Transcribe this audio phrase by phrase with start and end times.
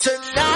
[0.00, 0.49] tonight.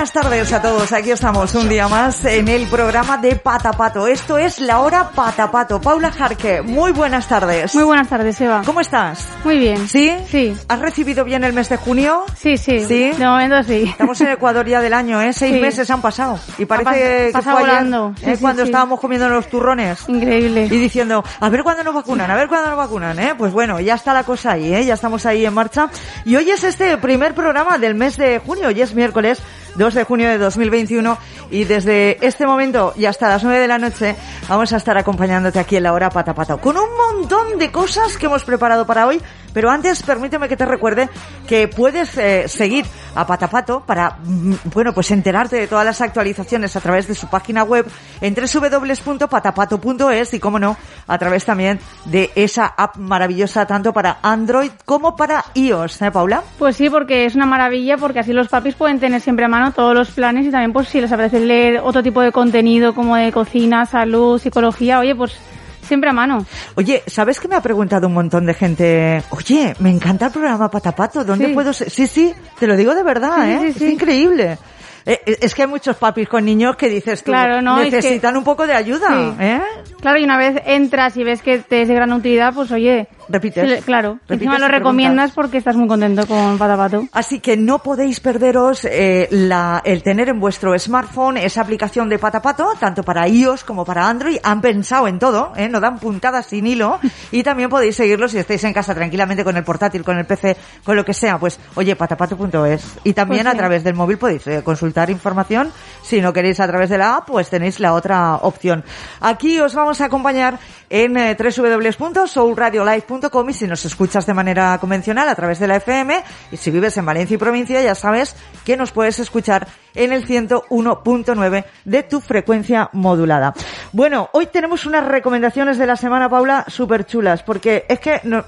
[0.00, 0.92] Buenas tardes a todos.
[0.94, 4.06] Aquí estamos un día más en el programa de Patapato.
[4.06, 5.78] Esto es la hora Patapato.
[5.78, 7.74] Paula Jarque, muy buenas tardes.
[7.74, 8.62] Muy buenas tardes, Eva.
[8.64, 9.28] ¿Cómo estás?
[9.44, 9.86] Muy bien.
[9.86, 10.10] ¿Sí?
[10.30, 10.56] Sí.
[10.68, 12.24] ¿Has recibido bien el mes de junio?
[12.34, 12.80] Sí, sí.
[12.82, 13.10] ¿Sí?
[13.10, 13.82] De momento sí.
[13.90, 15.34] Estamos en Ecuador ya del año, ¿eh?
[15.34, 15.60] Seis Sí.
[15.60, 16.40] meses han pasado.
[16.56, 18.14] Y parece pas- que fue ayer, volando.
[18.18, 18.36] Sí, ¿eh?
[18.36, 20.08] sí, cuando estábamos comiendo los turrones.
[20.08, 20.64] Increíble.
[20.64, 23.34] Y diciendo, a ver cuándo nos vacunan, a ver cuándo nos vacunan, ¿eh?
[23.36, 24.82] Pues bueno, ya está la cosa ahí, ¿eh?
[24.86, 25.90] Ya estamos ahí en marcha.
[26.24, 29.42] Y hoy es este primer programa del mes de junio, hoy es miércoles
[29.76, 31.16] 2 de junio de 2021
[31.50, 34.16] y desde este momento y hasta las 9 de la noche
[34.48, 38.16] vamos a estar acompañándote aquí en la hora pata pata con un montón de cosas
[38.16, 39.20] que hemos preparado para hoy.
[39.52, 41.08] Pero antes, permíteme que te recuerde
[41.48, 46.76] que puedes eh, seguir a Patapato para, mm, bueno, pues enterarte de todas las actualizaciones
[46.76, 47.84] a través de su página web
[48.20, 50.76] en www.patapato.es y, como no,
[51.08, 56.44] a través también de esa app maravillosa tanto para Android como para iOS, ¿eh, Paula?
[56.58, 59.72] Pues sí, porque es una maravilla, porque así los papis pueden tener siempre a mano
[59.72, 63.16] todos los planes y también, pues si les apetece leer otro tipo de contenido como
[63.16, 65.36] de cocina, salud, psicología, oye, pues
[65.82, 66.44] siempre a mano.
[66.76, 69.22] Oye, ¿sabes que me ha preguntado un montón de gente?
[69.30, 71.52] Oye, me encanta el programa Patapato, ¿dónde Sí.
[71.54, 71.90] puedo ser?
[71.90, 73.72] Sí, sí, te lo digo de verdad, Sí, ¿eh?
[73.76, 74.58] sí, Es increíble.
[75.06, 77.78] Eh, eh, es que hay muchos papis con niños que dices tú, Claro, ¿no?
[77.80, 79.34] Es que- necesitan un poco de ayuda.
[79.40, 79.60] ¿eh?
[80.00, 83.08] Claro, y una vez entras y ves que te es de gran utilidad, pues oye,
[83.28, 83.84] Repites.
[83.84, 84.78] claro, Repites encima lo preguntas.
[84.78, 87.04] recomiendas porque estás muy contento con Patapato.
[87.12, 92.18] Así que no podéis perderos eh, la, el tener en vuestro smartphone esa aplicación de
[92.18, 94.38] Patapato, tanto para iOS como para Android.
[94.42, 95.68] Han pensado en todo, ¿eh?
[95.68, 96.98] no dan puntadas sin hilo.
[97.30, 100.56] Y también podéis seguirlos si estáis en casa tranquilamente con el portátil, con el PC,
[100.84, 101.38] con lo que sea.
[101.38, 102.98] Pues, oye, patapato.es.
[103.04, 105.72] Y también Pues a través del móvil podéis eh, consultar información.
[106.02, 108.84] Si no queréis a través de la app, pues tenéis la otra opción.
[109.20, 110.58] Aquí os vamos a acompañar
[110.90, 116.22] en eh, www.soulradiolive.com y si nos escuchas de manera convencional a través de la FM
[116.50, 118.34] y si vives en Valencia y provincia ya sabes
[118.64, 123.54] que nos puedes escuchar en el 101.9 de tu frecuencia modulada.
[123.92, 128.44] Bueno, hoy tenemos unas recomendaciones de la semana, Paula, súper chulas porque es que no-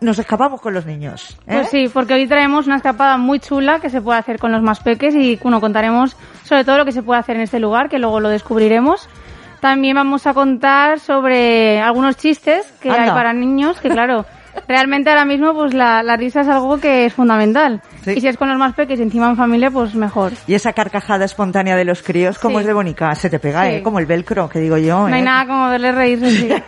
[0.00, 1.36] nos escapamos con los niños.
[1.46, 1.54] ¿eh?
[1.54, 4.62] Pues sí, porque hoy traemos una escapada muy chula que se puede hacer con los
[4.62, 7.88] más peques y bueno, contaremos sobre todo lo que se puede hacer en este lugar,
[7.88, 9.08] que luego lo descubriremos.
[9.60, 13.02] También vamos a contar sobre algunos chistes que Anda.
[13.04, 14.24] hay para niños, que claro,
[14.68, 17.82] realmente ahora mismo pues la, la risa es algo que es fundamental.
[18.04, 18.12] Sí.
[18.16, 20.32] Y si es con los más peques y encima en familia, pues mejor.
[20.46, 22.62] Y esa carcajada espontánea de los críos, como Sí.
[22.62, 23.70] es de bonica, se te pega, Sí.
[23.76, 23.82] ¿eh?
[23.82, 25.08] Como el velcro, que digo yo.
[25.08, 25.24] No hay ¿eh?
[25.24, 26.30] nada como verles reírse.
[26.30, 26.48] sí.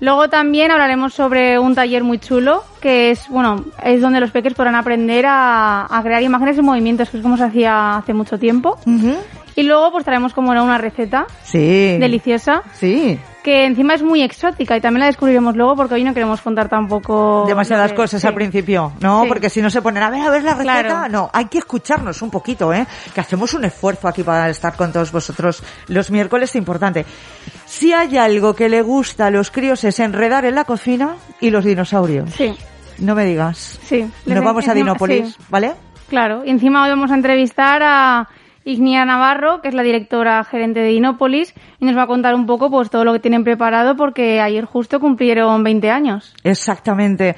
[0.00, 4.52] Luego también hablaremos sobre un taller muy chulo, que es, bueno, es donde los peques
[4.52, 8.38] podrán aprender a, a crear imágenes en movimientos, que es como se hacía hace mucho
[8.38, 8.76] tiempo.
[9.56, 11.96] Y luego pues traemos como no una receta Sí.
[11.98, 13.18] deliciosa, Sí.
[13.44, 16.68] que encima es muy exótica y también la descubriremos luego porque hoy no queremos contar
[16.68, 17.44] tampoco...
[17.46, 18.26] demasiadas cosas sí.
[18.26, 19.22] al principio, ¿no?
[19.22, 19.28] Sí.
[19.28, 21.08] Porque si no se ponen a ver, a ver la receta, Claro.
[21.08, 22.86] no, hay que escucharnos un poquito, ¿eh?
[23.14, 27.04] Que hacemos un esfuerzo aquí para estar con todos vosotros los miércoles, importante.
[27.66, 31.50] Si hay algo que le gusta a los críos es enredar en la cocina y
[31.50, 32.30] los dinosaurios.
[32.34, 32.56] Sí,
[32.98, 33.78] No me digas.
[33.84, 34.10] sí.
[34.26, 35.36] Nos vamos a Dinópolis, sí.
[35.48, 35.72] ¿vale?
[36.08, 38.28] Claro, y encima hoy vamos a entrevistar a
[38.64, 42.46] Ignia Navarro, que es la directora gerente de Inópolis, y nos va a contar un
[42.46, 46.34] poco pues todo lo que tienen preparado porque ayer justo cumplieron 20 años.
[46.42, 47.36] Exactamente.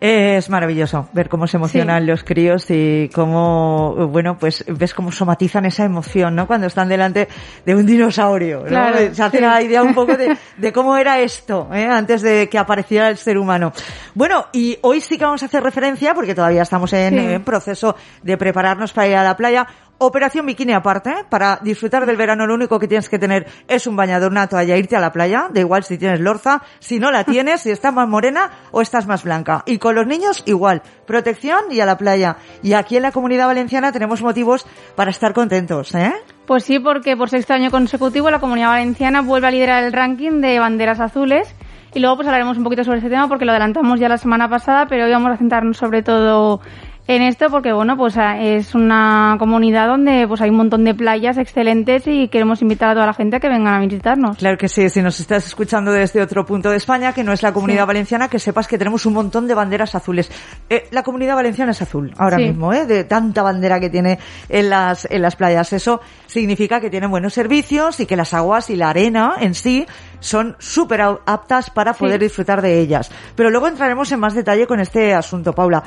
[0.00, 2.08] Es maravilloso ver cómo se emocionan Sí.
[2.08, 6.46] los críos y cómo, bueno, pues ves cómo somatizan esa emoción, ¿no?
[6.46, 7.26] Cuando están delante
[7.64, 8.66] de un dinosaurio, ¿no?
[8.66, 9.42] Claro, se hace sí.
[9.42, 11.86] la idea un poco de, de cómo era esto, ¿eh?
[11.86, 13.72] Antes de que apareciera el ser humano.
[14.14, 17.24] Bueno, y hoy sí que vamos a hacer referencia, porque todavía estamos en, Sí.
[17.32, 19.66] en proceso de prepararnos para ir a la playa.
[19.98, 21.24] Operación bikini aparte, ¿eh?
[21.28, 24.76] para disfrutar del verano lo único que tienes que tener es un bañador, una toalla,
[24.76, 27.94] irte a la playa, da igual si tienes lorza, si no la tienes, si estás
[27.94, 29.62] más morena o estás más blanca.
[29.66, 32.36] Y con los niños igual, protección y a la playa.
[32.62, 36.12] Y aquí en la comunidad valenciana tenemos motivos para estar contentos, ¿eh?
[36.46, 40.40] Pues sí, porque por sexto año consecutivo la Comunidad Valenciana vuelve a liderar el ranking
[40.40, 41.54] de banderas azules.
[41.94, 44.48] Y luego pues hablaremos un poquito sobre este tema porque lo adelantamos ya la semana
[44.48, 46.60] pasada, pero hoy vamos a centrarnos sobre todo
[47.06, 51.36] en esto porque bueno pues es una comunidad donde pues hay un montón de playas
[51.36, 54.38] excelentes y queremos invitar a toda la gente a que vengan a visitarnos.
[54.38, 57.42] Claro que sí, si nos estás escuchando desde otro punto de España que no es
[57.42, 60.30] la comunidad valenciana, que sepas que tenemos un montón de banderas azules.
[60.70, 62.86] Eh, la comunidad valenciana es azul ahora mismo, ¿eh?
[62.86, 64.18] de tanta bandera que tiene
[64.48, 65.72] en las en las playas.
[65.74, 69.86] Eso significa que tienen buenos servicios y que las aguas y la arena en sí
[70.20, 73.10] son súper aptas para poder disfrutar de ellas.
[73.36, 75.82] Pero luego entraremos en más detalle con este asunto, Paula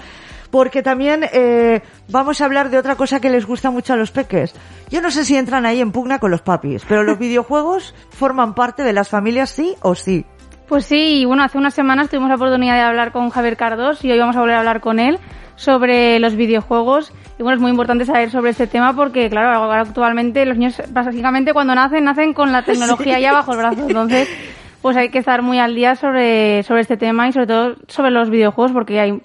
[0.52, 4.12] porque también eh, vamos a hablar de otra cosa que les gusta mucho a los
[4.12, 4.54] peques.
[4.90, 8.54] Yo no sé si entran ahí en pugna con los papis, pero los videojuegos forman
[8.54, 10.26] parte de las familias sí o sí.
[10.68, 14.04] Pues sí, y bueno, hace unas semanas tuvimos la oportunidad de hablar con Javier Cardos
[14.04, 15.18] y hoy vamos a volver a hablar con él
[15.56, 17.14] sobre los videojuegos.
[17.40, 21.54] Y bueno, es muy importante saber sobre este tema porque, claro, actualmente los niños básicamente
[21.54, 23.86] cuando nacen, nacen con la tecnología ya bajo el brazo.
[23.88, 24.28] Entonces,
[24.82, 28.12] pues hay que estar muy al día sobre, sobre este tema y sobre todo sobre
[28.12, 29.22] los videojuegos porque hay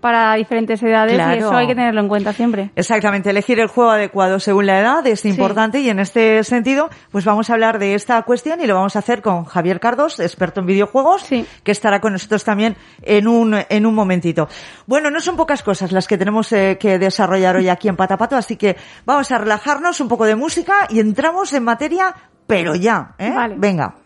[0.00, 2.70] para diferentes edades y eso hay que tenerlo en cuenta siempre.
[2.76, 7.24] Exactamente, elegir el juego adecuado según la edad es importante y en este sentido pues
[7.24, 10.60] vamos a hablar de esta cuestión y lo vamos a hacer con Javier Cardos, experto
[10.60, 14.48] en videojuegos, que estará con nosotros también en un, en un momentito.
[14.86, 18.36] Bueno, no son pocas cosas las que tenemos eh, que desarrollar hoy aquí en Patapato,
[18.36, 22.14] así que vamos a relajarnos un poco de música y entramos en materia,
[22.46, 23.32] pero ya, ¿eh?
[23.56, 24.05] Venga.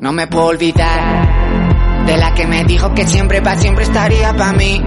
[0.00, 4.54] No me puedo olvidar de la que me dijo que siempre para siempre estaría para
[4.54, 4.82] mí.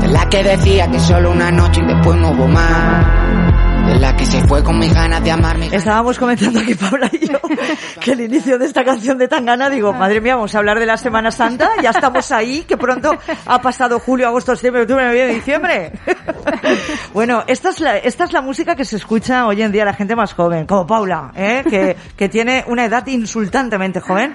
[0.00, 3.25] De la que decía que solo una noche y después no hubo más
[3.94, 5.68] la que se fue con mis ganas de amarme.
[5.72, 7.38] Estábamos comentando aquí Paula y yo
[8.00, 10.86] que el inicio de esta canción de Tangana, digo, madre mía, vamos a hablar de
[10.86, 13.16] la Semana Santa, ya estamos ahí, que pronto
[13.46, 15.92] ha pasado julio, agosto, septiembre, octubre, noviembre, diciembre.
[17.14, 19.94] bueno, esta es, la, esta es la música que se escucha hoy en día la
[19.94, 21.62] gente más joven, como Paula, ¿eh?
[21.68, 24.34] que, que tiene una edad insultantemente joven.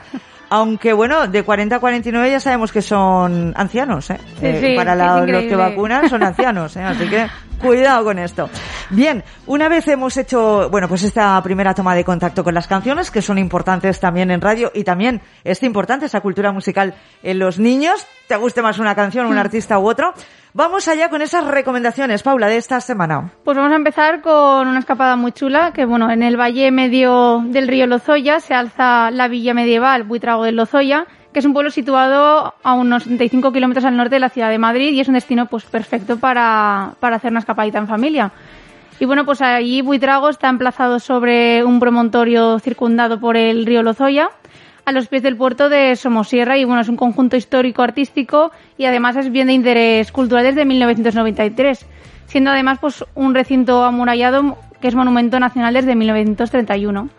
[0.49, 4.19] Aunque bueno, de 40 a 49 ya sabemos que son ancianos, ¿eh?
[4.41, 6.83] eh para los que vacunan son ancianos, ¿eh?
[6.83, 7.25] Así que
[7.61, 8.49] cuidado con esto.
[8.89, 13.11] Bien, una vez hemos hecho, bueno, pues esta primera toma de contacto con las canciones,
[13.11, 17.59] que son importantes también en radio y también es importante esa cultura musical en los
[17.59, 19.39] niños, te guste más una canción, un mm.
[19.39, 20.13] artista u otro.
[20.53, 23.31] Vamos allá con esas recomendaciones, Paula, de esta semana.
[23.45, 27.41] Pues vamos a empezar con una escapada muy chula, que bueno, en el valle medio
[27.45, 31.71] del río Lozoya se alza la villa medieval Buitrago del Lozoya, que es un pueblo
[31.71, 35.13] situado a unos 75 kilómetros al norte de la ciudad de Madrid y es un
[35.13, 38.31] destino pues perfecto para, para hacer una escapadita en familia.
[38.99, 44.29] Y bueno, pues allí Buitrago está emplazado sobre un promontorio circundado por el río Lozoya
[44.85, 48.85] a los pies del puerto de Somosierra y bueno, es un conjunto histórico artístico y
[48.85, 51.85] además es bien de interés cultural desde 1993,
[52.27, 57.09] siendo además pues un recinto amurallado que es monumento nacional desde 1931.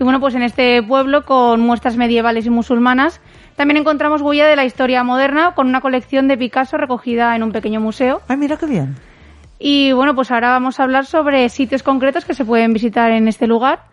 [0.00, 3.20] Y bueno, pues en este pueblo con muestras medievales y musulmanas
[3.56, 7.52] también encontramos huella de la historia moderna con una colección de Picasso recogida en un
[7.52, 8.22] pequeño museo.
[8.28, 8.96] Ay, mira qué bien.
[9.58, 13.28] Y bueno, pues ahora vamos a hablar sobre sitios concretos que se pueden visitar en
[13.28, 13.89] este lugar.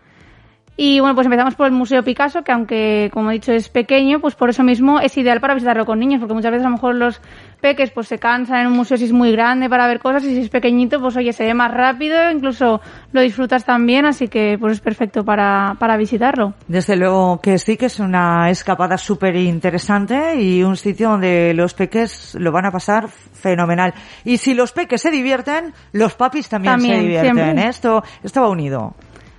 [0.80, 4.20] Y bueno, pues empezamos por el Museo Picasso, que aunque, como he dicho, es pequeño,
[4.20, 6.76] pues por eso mismo es ideal para visitarlo con niños, porque muchas veces a lo
[6.76, 7.20] mejor los
[7.60, 10.36] peques pues se cansan en un museo si es muy grande para ver cosas y
[10.36, 12.80] si es pequeñito, pues oye, se ve más rápido, incluso
[13.10, 16.54] lo disfrutas también, así que pues es perfecto para, para visitarlo.
[16.68, 21.74] Desde luego que sí, que es una escapada súper interesante y un sitio donde los
[21.74, 23.94] peques lo van a pasar fenomenal.
[24.24, 27.34] Y si los peques se divierten, los papis también, También, se divierten.
[27.34, 27.68] siempre.
[27.68, 28.94] Esto, esto va unido.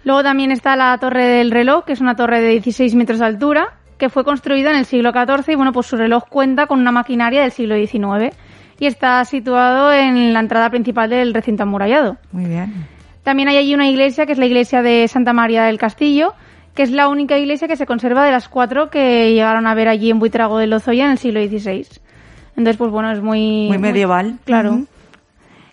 [0.09, 3.27] Luego también está la Torre del Reloj, que es una torre de 16 metros de
[3.27, 6.79] altura, que fue construida en el siglo XIV y bueno, pues su reloj cuenta con
[6.79, 8.35] una maquinaria del siglo XIX
[8.79, 12.17] y está situado en la entrada principal del recinto amurallado.
[12.31, 12.87] Muy bien.
[13.21, 16.33] También hay allí una iglesia, que es la iglesia de Santa María del Castillo,
[16.73, 19.89] que es la única iglesia que se conserva de las cuatro que llegaron a ver
[19.89, 21.85] allí en Buitrago de Lozoya en el siglo XVI.
[22.57, 23.67] Entonces, pues bueno, es muy...
[23.67, 24.39] Muy medieval.
[24.43, 24.87] claro.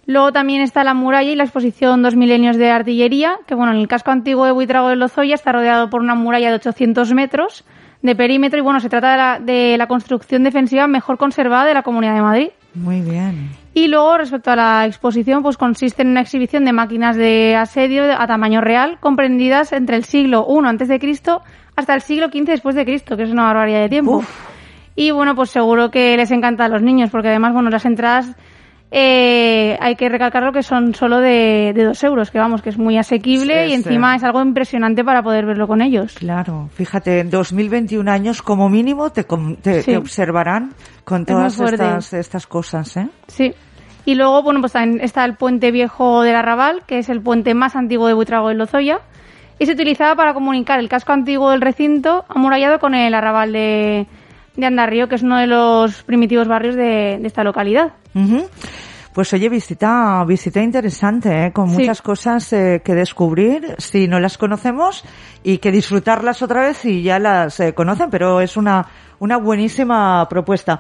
[0.07, 3.79] Luego también está la muralla y la exposición Dos milenios de artillería, que bueno, en
[3.79, 7.65] el casco antiguo de Buitrago de Lozoya está rodeado por una muralla de 800 metros
[8.03, 11.75] de perímetro y bueno, se trata de la, de la construcción defensiva mejor conservada de
[11.75, 12.49] la Comunidad de Madrid.
[12.75, 13.51] Muy bien.
[13.75, 18.05] Y luego, respecto a la exposición, pues consiste en una exhibición de máquinas de asedio
[18.05, 21.43] a tamaño real, comprendidas entre el siglo I antes de Cristo
[21.75, 24.19] hasta el siglo XV después de Cristo, que es una barbaridad de tiempo.
[24.19, 24.31] Uf.
[24.95, 28.35] Y bueno, pues seguro que les encanta a los niños, porque además, bueno, las entradas
[28.91, 32.79] eh, hay que recalcarlo que son solo de, de dos euros, que vamos, que es
[32.79, 34.17] muy asequible Sí, y encima sí.
[34.19, 36.15] es algo impresionante para poder verlo con ellos.
[36.15, 39.25] Claro, fíjate, en 2021 años como mínimo te,
[39.63, 39.91] te, Sí.
[39.93, 40.73] te observarán
[41.05, 43.09] con todas estas, estas cosas, ¿eh?
[43.27, 43.53] Sí.
[44.05, 47.55] Y luego, bueno, pues también está el puente viejo del Arrabal, que es el puente
[47.55, 49.01] más antiguo de Buitrago de Lozoya,
[49.59, 54.07] y se utilizaba para comunicar el casco antiguo del recinto amurallado con el Arrabal de,
[54.57, 57.93] de Andarrío, que es uno de los primitivos barrios de, de esta localidad.
[59.13, 61.53] Pues oye, visita, visita interesante, ¿eh?
[61.53, 61.79] con Sí.
[61.81, 65.05] muchas cosas eh, que descubrir si no las conocemos
[65.43, 68.85] y que disfrutarlas otra vez si ya las eh, conocen, pero es una,
[69.19, 70.79] una buenísima propuesta.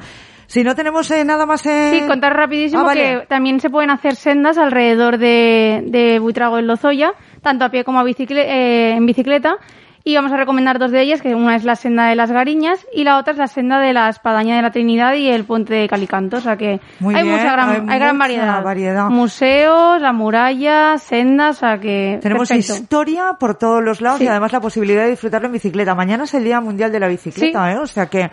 [0.48, 1.92] Si no tenemos eh, nada más en...
[2.02, 3.20] Sí, contar rapidísimo Ah, vale.
[3.20, 7.84] que también se pueden hacer sendas alrededor de, de Buitrago en Lozoya, tanto a pie
[7.84, 9.56] como a bicicle- eh, en bicicleta.
[10.08, 12.86] Y vamos a recomendar dos de ellas, que una es la senda de las Gariñas
[12.94, 15.74] y la otra es la senda de la Espadaña de la Trinidad y el puente
[15.74, 16.36] de Calicanto.
[16.36, 18.62] O sea que Muy hay bien, mucha gran, hay hay, mucha gran variedad.
[18.62, 19.08] variedad.
[19.10, 22.74] Museos, la muralla, sendas, o sea que Tenemos perfecto.
[22.74, 24.26] historia por todos los lados Sí.
[24.26, 25.96] y además la posibilidad de disfrutarlo en bicicleta.
[25.96, 27.78] Mañana es el Día Mundial de la Bicicleta, ¿eh?
[27.78, 28.30] O sea que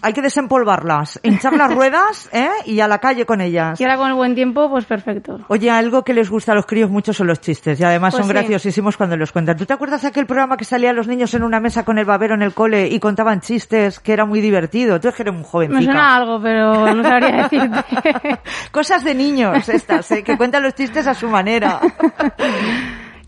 [0.00, 2.48] hay que desempolvarlas, hinchar las ruedas, ¿eh?
[2.64, 3.78] Y a la calle con ellas.
[3.78, 5.38] Y ahora con el buen tiempo, pues perfecto.
[5.48, 8.24] Oye, algo que les gusta a los críos mucho son los chistes y además Pues
[8.24, 8.32] son sí.
[8.38, 9.58] graciosísimos cuando los cuentan.
[9.58, 12.06] ¿Tú te acuerdas de aquel programa que salían los niños en una mesa con el
[12.06, 14.98] babero en el cole y contaban chistes que era muy divertido?
[15.00, 15.82] Tú es que eres un Me jovencica.
[15.82, 17.84] suena algo, pero no sabría decirte.
[18.72, 20.22] Cosas de niños estas, ¿eh?
[20.22, 21.80] que cuentan los chistes a su manera.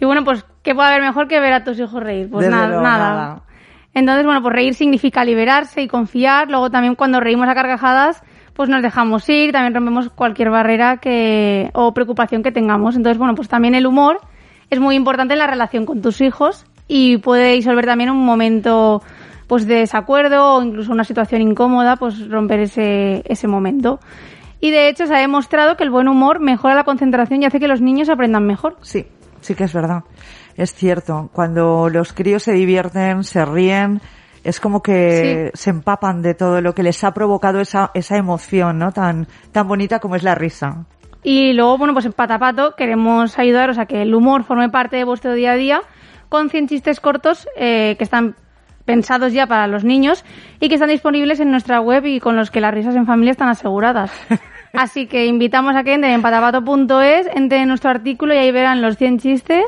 [0.01, 2.29] Y bueno, pues, ¿qué puede haber mejor que ver a tus hijos reír?
[2.29, 2.83] Pues luego, nada.
[2.83, 3.43] nada.
[3.95, 6.51] Entonces, bueno, pues reír significa liberarse y confiar.
[6.51, 8.21] Luego también cuando reímos a carcajadas,
[8.53, 12.97] pues nos dejamos ir, también rompemos cualquier barrera que, o preocupación que tengamos.
[12.97, 14.19] Entonces, bueno, pues también el humor
[14.71, 19.03] es muy importante en la relación con tus hijos y puede disolver también un momento
[19.47, 23.99] pues de desacuerdo o incluso una situación incómoda, pues romper ese, ese momento.
[24.61, 27.61] Y de hecho se ha demostrado que el buen humor mejora la concentración y hace
[27.61, 28.77] que los niños aprendan mejor.
[28.83, 29.07] Sí,
[29.41, 30.05] sí que es verdad.
[30.55, 31.31] Es cierto.
[31.33, 34.03] Cuando los críos se divierten, se ríen,
[34.45, 38.79] es como que se empapan de todo lo que les ha provocado esa, esa emoción,
[38.79, 38.93] ¿no?
[38.93, 40.85] Tan, tan bonita como es la risa.
[41.23, 45.05] Y luego, bueno, pues en Patapato queremos ayudaros a que el humor forme parte de
[45.05, 45.83] vuestro día a día
[46.33, 48.37] con 100 chistes cortos eh, que están
[48.87, 50.25] pensados ya para los niños
[50.61, 53.33] y que están disponibles en nuestra web y con los que las risas en familia
[53.33, 54.11] están aseguradas.
[54.73, 58.81] Así que invitamos a que entren en patapato.es, entren en nuestro artículo y ahí verán
[58.81, 59.67] los 100 chistes.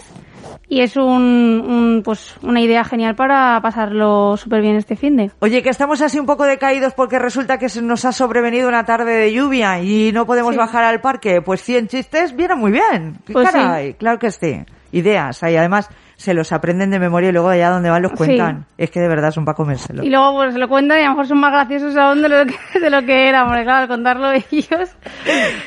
[0.66, 5.30] Y es un, un, pues una idea genial para pasarlo súper bien este fin de.
[5.40, 8.84] Oye, que estamos así un poco decaídos porque resulta que se nos ha sobrevenido una
[8.84, 10.58] tarde de lluvia y no podemos Sí.
[10.58, 11.42] bajar al parque.
[11.42, 13.18] Pues 100 chistes vienen muy bien.
[13.26, 13.94] ¿Qué Pues sí.
[13.98, 14.60] Claro que sí.
[14.92, 15.42] Ideas.
[15.42, 18.16] Y además se los aprenden de memoria y luego allá donde van los Sí.
[18.18, 18.66] cuentan.
[18.78, 20.02] Es que de verdad son para comérselo.
[20.04, 22.28] Y luego pues se lo cuentan y a lo mejor son más graciosos aún de
[22.28, 24.44] lo que, de lo que era, porque claro, al contarlo ellos,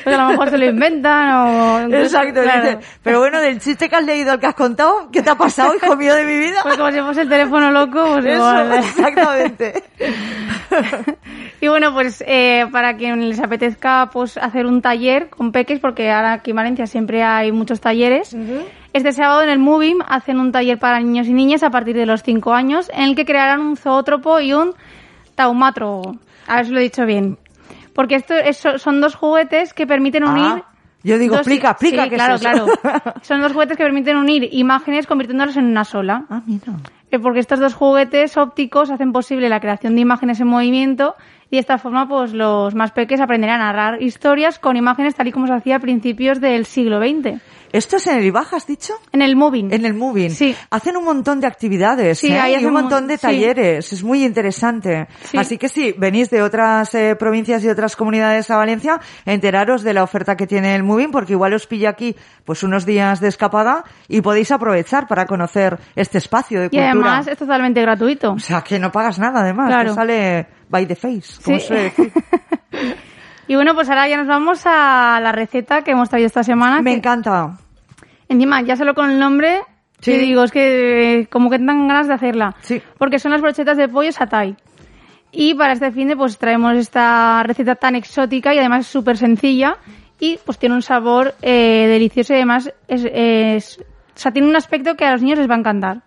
[0.04, 1.80] pues a lo mejor se lo inventan o...
[1.94, 2.62] Exacto, claro.
[2.62, 5.34] dice, pero bueno, del chiste que has leído, el que has contado, ¿qué te ha
[5.36, 6.56] pasado, hijo mío de mi vida?
[6.62, 8.72] Pues como si fuese el teléfono loco, pues Eso, igual.
[8.74, 9.82] exactamente.
[11.60, 16.08] Y bueno, pues eh, para quien les apetezca pues hacer un taller con peques, porque
[16.10, 18.36] ahora aquí en Valencia siempre hay muchos talleres,
[18.98, 22.06] este sábado en el Movim hacen un taller para niños y niñas a partir de
[22.06, 24.74] los 5 años, en el que crearán un zoótropo y un
[25.34, 26.16] taumátrogo.
[26.46, 27.38] A ver si lo he dicho bien.
[27.94, 30.44] Porque esto es- son dos juguetes que permiten unir...
[30.46, 30.64] Ah,
[31.04, 32.50] yo digo, dos- explica, explica Sí, qué claro, es eso.
[32.82, 33.14] claro.
[33.22, 36.24] Son dos juguetes que permiten unir imágenes convirtiéndolas en una sola.
[36.28, 36.72] Ah, mira.
[37.10, 41.14] eh, porque estos dos juguetes ópticos hacen posible la creación de imágenes en movimiento
[41.50, 45.28] y de esta forma pues los más pequeños aprenderán a narrar historias con imágenes tal
[45.28, 47.40] y como se hacía a principios del siglo XX.
[47.72, 48.94] ¿Esto es en el IBAJ, has dicho?
[49.12, 49.72] En el Moving.
[49.72, 50.30] En el Moving.
[50.30, 50.54] Sí.
[50.70, 52.38] Hacen un montón de actividades, Sí, ¿eh?
[52.38, 53.22] ahí y un montón de sí.
[53.22, 53.92] talleres.
[53.92, 55.06] Es muy interesante.
[55.24, 55.36] Sí.
[55.36, 59.92] Así que sí, venís de otras eh, provincias y otras comunidades a Valencia, enteraros de
[59.94, 63.28] la oferta que tiene el Moving, porque igual os pilla aquí pues unos días de
[63.28, 66.90] escapada y podéis aprovechar para conocer este espacio de Y cultura.
[66.92, 68.32] además es totalmente gratuito.
[68.32, 69.68] O sea, que no pagas nada, además.
[69.68, 69.90] Claro.
[69.90, 71.74] Te sale by the face, como Sí.
[73.48, 76.80] Y bueno, pues ahora ya nos vamos a la receta que hemos traído esta semana.
[76.82, 77.58] Me que- encanta.
[78.28, 79.60] Encima, ya solo con el nombre,
[80.00, 80.12] Sí.
[80.12, 82.54] te digo, es que eh, como que te dan ganas de hacerla.
[82.60, 82.80] Sí.
[82.98, 84.54] Porque son las brochetas de pollo satay.
[85.32, 89.76] Y para este fin de pues traemos esta receta tan exótica y además súper sencilla
[90.20, 94.56] y pues tiene un sabor eh, delicioso y además es, es- o sea, tiene un
[94.56, 96.02] aspecto que a los niños les va a encantar.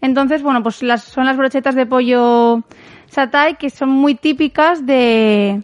[0.00, 2.62] Entonces, bueno, pues las, son las brochetas de pollo
[3.06, 5.62] satay que son muy típicas de,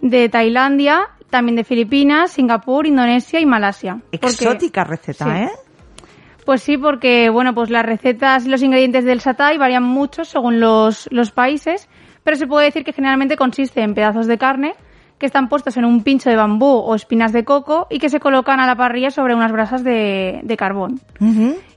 [0.00, 3.98] de Tailandia, también de Filipinas, Singapur, Indonesia y Malasia.
[4.10, 5.30] Porque- Exótica receta, Sí.
[5.30, 5.50] ¿eh?
[6.44, 10.60] pues sí, porque bueno, pues las recetas y los ingredientes del satay varían mucho según
[10.60, 11.88] los, los países,
[12.24, 14.74] pero se puede decir que generalmente consiste en pedazos de carne
[15.18, 18.20] que están puestos en un pincho de bambú o espinas de coco y que se
[18.20, 21.00] colocan a la parrilla sobre unas brasas de, de carbón.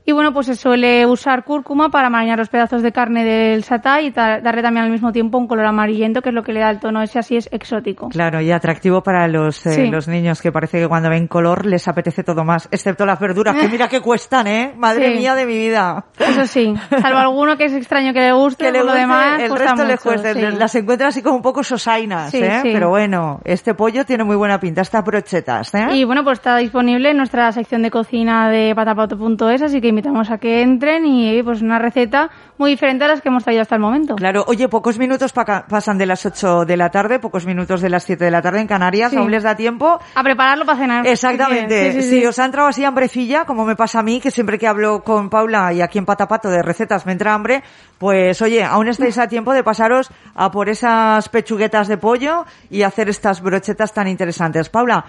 [0.04, 4.06] Y bueno, pues se suele usar cúrcuma para marinar los pedazos de carne del satay
[4.06, 6.70] y darle también al mismo tiempo un color amarillento, que es lo que le da
[6.70, 8.08] el tono ese así es exótico.
[8.08, 9.86] Claro, y atractivo para los, eh, Sí.
[9.90, 13.54] los niños, que parece que cuando ven color les apetece todo más, excepto las verduras,
[13.54, 14.74] que mira que cuestan, ¿eh?
[14.76, 15.18] Madre Sí.
[15.18, 16.04] mía de mi vida.
[16.18, 19.40] Eso sí, salvo alguno que es extraño que le guste, Que le lo guste, demás
[19.40, 20.34] el resto le mucho, cuesta.
[20.34, 20.40] sí.
[20.58, 22.60] Las encuentra así como un poco sosainas, ¿eh?
[22.62, 22.70] sí.
[22.72, 25.86] Pero bueno, este pollo tiene muy buena pinta, estas brochetas, ¿eh?
[25.92, 30.30] Y bueno, pues está disponible en nuestra sección de cocina de patapato.es, así que invitamos
[30.30, 33.74] a que entren y pues una receta muy diferente a las que hemos traído hasta
[33.76, 34.16] el momento.
[34.16, 37.88] Claro, oye, pocos minutos pa- pasan de las 8 de la tarde, pocos minutos de
[37.90, 39.16] las 7 de la tarde en Canarias, Sí.
[39.16, 39.98] aún les da tiempo.
[40.14, 41.06] A prepararlo para cenar.
[41.06, 41.92] Exactamente.
[41.92, 42.26] Sí, si sí.
[42.26, 45.30] os ha entrado así hambrecilla, como me pasa a mí, que siempre que hablo con
[45.30, 47.62] Paula y aquí en Patapato de recetas me entra hambre,
[47.98, 52.82] pues oye, aún estáis a tiempo de pasaros a por esas pechuguetas de pollo y
[52.82, 54.68] hacer estas brochetas tan interesantes.
[54.68, 55.04] Paula,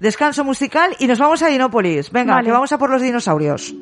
[0.00, 2.10] descanso musical y nos vamos a Dinópolis.
[2.12, 2.46] Venga, Vale.
[2.46, 3.74] que vamos a por los dinosaurios.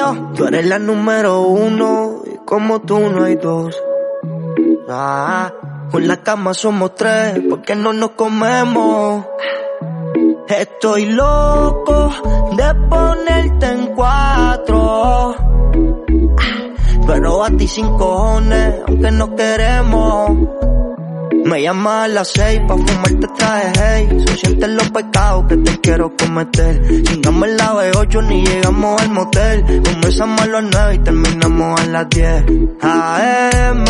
[0.00, 3.76] Mío, tú eres la número uno y como tú no hay dos.
[4.88, 5.52] Ah,
[5.90, 9.26] con la cama somos tres porque no nos comemos.
[10.48, 12.10] Estoy loco
[12.56, 15.34] de ponerte en cuatro.
[17.06, 20.30] Pero a ti sin cojones, aunque no queremos.
[21.44, 24.24] Me llama a las seis pa' fumarte traje, hey.
[24.26, 27.02] Se sienten los pecados que te quiero cometer.
[27.02, 29.82] Chingamos en la B8 ni llegamos al motel.
[29.82, 32.44] Comenzamos a las nueve y terminamos a las 10.
[32.82, 33.84] AM,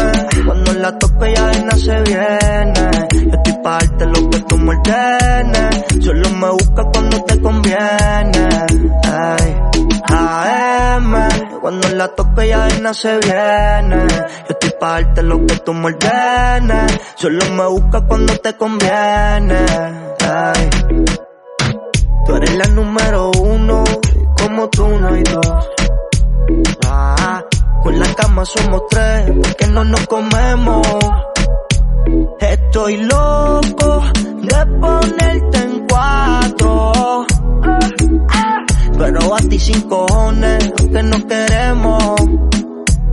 [0.47, 3.40] cuando la tope ya nada se viene.
[3.63, 5.85] Darte lo que tú me ordenes.
[6.01, 8.49] Solo me buscas cuando te conviene.
[9.05, 9.57] Ay.
[10.13, 11.29] AM,
[11.61, 14.07] cuando la tope ya nada se viene.
[14.09, 17.01] Yo estoy pa' darte lo que tú me ordenes.
[17.17, 19.59] Solo me buscas cuando te conviene.
[20.29, 20.71] Ay.
[22.27, 23.85] Tú eres la número uno,
[24.43, 25.71] como tú no hay dos.
[26.87, 27.43] Ah,
[27.83, 30.87] con la cama somos tres, porque no nos comemos.
[32.41, 34.03] Estoy loco
[34.43, 37.27] de ponerte en cuatro.
[38.99, 42.15] Pero a ti sin cojones, aunque no queremos.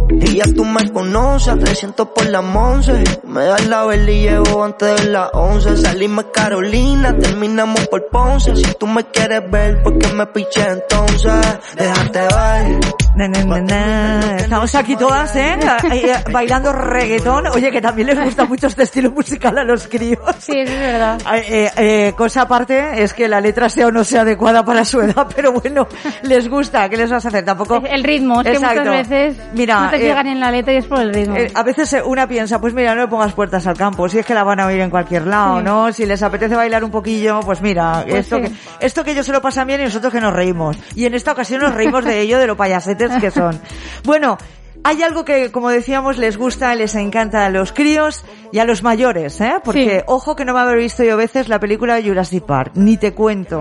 [0.09, 3.03] Y ya tú me conoces, a 300 por la once.
[3.25, 5.77] Me das la vela y llevo antes de las 11.
[5.77, 8.55] Salimos Carolina, terminamos por Ponce.
[8.55, 11.59] Si tú me quieres ver, ¿por qué me piché entonces?
[11.75, 12.79] Déjate ver.
[13.15, 14.37] Na, na, na, na.
[14.37, 15.57] Estamos aquí todas, ¿eh?
[15.91, 17.47] Eh, Bailando reggaetón.
[17.47, 20.19] Oye, que también les gusta mucho este estilo musical a los críos.
[20.39, 21.19] Sí, es verdad.
[21.33, 25.01] Eh, eh, cosa aparte es que la letra sea o no sea adecuada para su
[25.01, 25.87] edad, pero bueno,
[26.21, 26.87] les gusta.
[26.89, 27.43] ¿Qué les vas a hacer?
[27.43, 27.81] Tampoco.
[27.85, 28.81] El ritmo, es que Exacto.
[28.81, 31.35] muchas veces Mira, no te eh, llegan en la letra y es por el ritmo.
[31.35, 34.25] Eh, a veces una piensa, pues mira, no le pongas puertas al campo, si es
[34.25, 35.63] que la van a oír en cualquier lado, Sí.
[35.63, 35.91] ¿no?
[35.93, 38.43] Si les apetece bailar un poquillo, pues mira, Pues esto, sí.
[38.43, 40.77] que, esto que ellos se lo pasan bien y nosotros que nos reímos.
[40.95, 43.59] Y en esta ocasión nos reímos de ello, de lo payasetes que son.
[44.03, 44.37] Bueno,
[44.83, 48.83] hay algo que, como decíamos, les gusta, les encanta a los críos y a los
[48.83, 49.55] mayores, ¿eh?
[49.63, 50.03] Porque, Sí.
[50.07, 53.59] ojo que no me haber visto yo veces la película Jurassic Park, ni te cuento.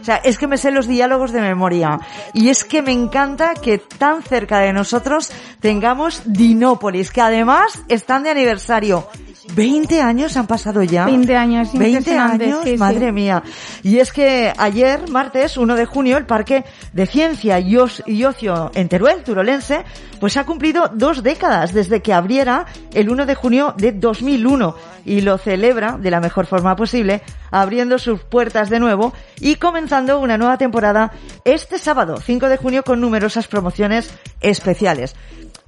[0.00, 1.98] O sea, es que me sé los diálogos de memoria.
[2.32, 8.22] Y es que me encanta que tan cerca de nosotros tengamos Dinópolis, que además están
[8.22, 9.08] de aniversario.
[9.54, 11.06] 20 años han pasado ya.
[11.06, 13.42] 20 años, 20 años, madre mía.
[13.82, 18.88] Y es que ayer, martes 1 de junio, el Parque de Ciencia y, Ocio en
[18.88, 19.84] Teruel, turolense,
[20.20, 20.57] pues ha cumplido
[20.94, 26.10] dos décadas desde que abriera el 1 de junio de 2001 y lo celebra de
[26.10, 31.12] la mejor forma posible, abriendo sus puertas de nuevo y comenzando una nueva temporada
[31.44, 35.16] este sábado, 5 de junio, con numerosas promociones especiales.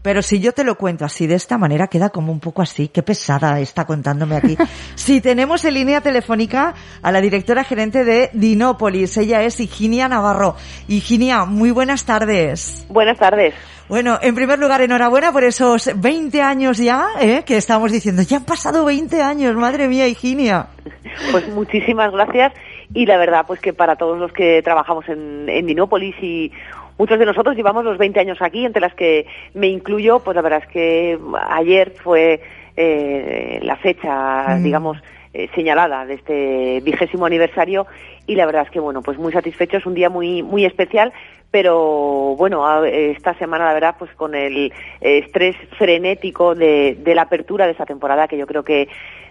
[0.02, 2.88] Pero si yo te lo cuento así, de esta manera, queda como un poco así.
[2.88, 4.56] Qué pesada está contándome aquí.
[4.94, 9.16] si tenemos en línea telefónica a la directora gerente de Dinópolis.
[9.18, 10.56] Ella es Higinia Navarro.
[10.88, 12.86] Higinia, muy buenas tardes.
[12.88, 13.54] Buenas tardes.
[13.90, 17.42] Bueno, en primer lugar, enhorabuena por esos 20 años ya, ¿eh?
[17.44, 18.22] que estamos diciendo.
[18.22, 20.68] Ya han pasado 20 años, madre mía, Higinia.
[21.32, 22.52] Pues muchísimas gracias.
[22.94, 26.52] Y la verdad, pues que para todos los que trabajamos en, en Dinópolis y
[27.00, 30.42] Muchos de nosotros llevamos los 20 años aquí, entre las que me incluyo, pues la
[30.42, 32.42] verdad es que ayer fue
[32.76, 34.62] eh, la fecha, mm.
[34.62, 34.98] digamos,
[35.32, 37.86] eh, señalada de este vigésimo aniversario
[38.26, 41.12] y la verdad es que bueno pues muy satisfecho es un día muy muy especial
[41.52, 47.66] pero bueno esta semana la verdad pues con el estrés frenético de, de la apertura
[47.66, 48.88] de esta temporada que yo creo que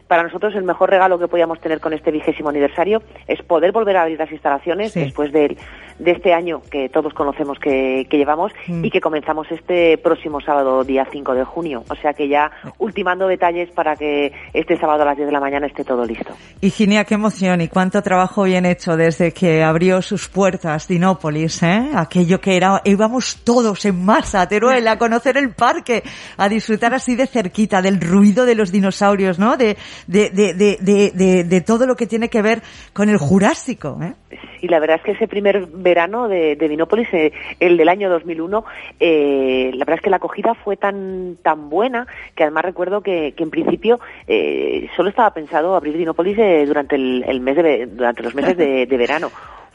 [0.10, 3.95] para nosotros el mejor regalo que podíamos tener con este vigésimo aniversario es poder volver
[3.95, 5.56] a abrir las instalaciones después de,
[6.00, 8.84] de, este año que todos conocemos que, llevamos mm.
[8.84, 11.84] y que comenzamos este próximo sábado, día 5 de junio.
[11.89, 15.39] O sea que ya ultimando detalles para que este sábado a las 10 de la
[15.39, 16.34] mañana esté todo listo.
[16.60, 21.91] Higinia, qué emoción y cuánto trabajo bien hecho desde que abrió sus puertas Dinópolis, ¿eh?
[21.93, 26.02] Aquello que era, íbamos todos en masa a Teruel a conocer el parque,
[26.36, 29.56] a disfrutar así de cerquita del ruido de los dinosaurios, ¿no?
[29.56, 32.62] De, de, de, de, de, todo lo que tiene que ver
[32.93, 33.97] con el Jurásico.
[34.01, 34.13] ¿eh?
[34.59, 38.09] Sí, la verdad es que ese primer verano de, de Vinópolis, eh, el del año
[38.09, 38.65] 2001,
[38.99, 43.33] eh, la verdad es que la acogida fue tan tan buena que además recuerdo que,
[43.35, 47.85] que en principio eh, solo estaba pensado abrir Vinópolis eh, durante el, el, mes de,
[47.88, 49.29] durante los meses de, de verano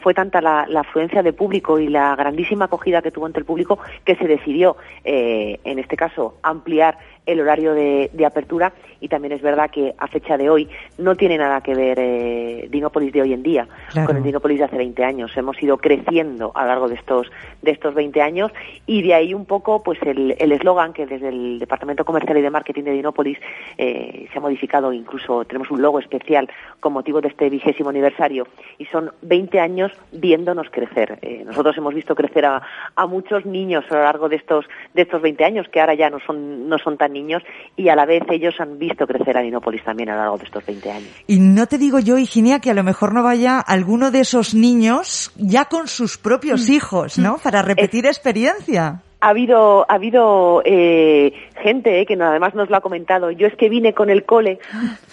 [0.05, 3.47] fue tanta la, la, afluencia de público y la grandísima acogida que tuvo entre el
[3.47, 9.09] público que se decidió, eh, en este caso, ampliar el horario de, de, apertura y
[9.09, 13.13] también es verdad que a fecha de hoy no tiene nada que ver eh, Dinópolis
[13.13, 13.67] de hoy en día
[14.07, 15.37] con el Dinópolis de hace 20 años.
[15.37, 17.31] Hemos ido creciendo a lo largo de estos
[17.63, 18.53] de estos 20 años
[18.87, 22.51] y de ahí un poco pues el eslogan que desde el Departamento Comercial y de
[22.51, 23.39] Marketing de Dinópolis
[23.79, 26.49] eh, se ha modificado, incluso tenemos un logo especial
[26.81, 28.47] con motivo de este vigésimo aniversario
[28.79, 31.19] y son 20 años viéndonos crecer.
[31.23, 32.63] Eh, nosotros hemos visto crecer a,
[32.95, 36.11] a muchos niños a lo largo de estos de estos 20 años que ahora ya
[36.11, 37.43] no son no son tan niños
[37.77, 40.45] y a la vez ellos han visto crecer a Dinópolis también a lo largo de
[40.45, 41.09] estos 20 años.
[41.27, 44.55] Y no te digo yo, Higinia, que a lo mejor no vaya alguno de esos
[44.55, 46.73] niños ya con sus propios mm.
[46.73, 47.39] hijos, ¿no?
[47.39, 52.83] Para repetir experiencia ha habido ha habido eh, gente eh, que además nos lo ha
[52.83, 54.59] comentado yo es que vine con el cole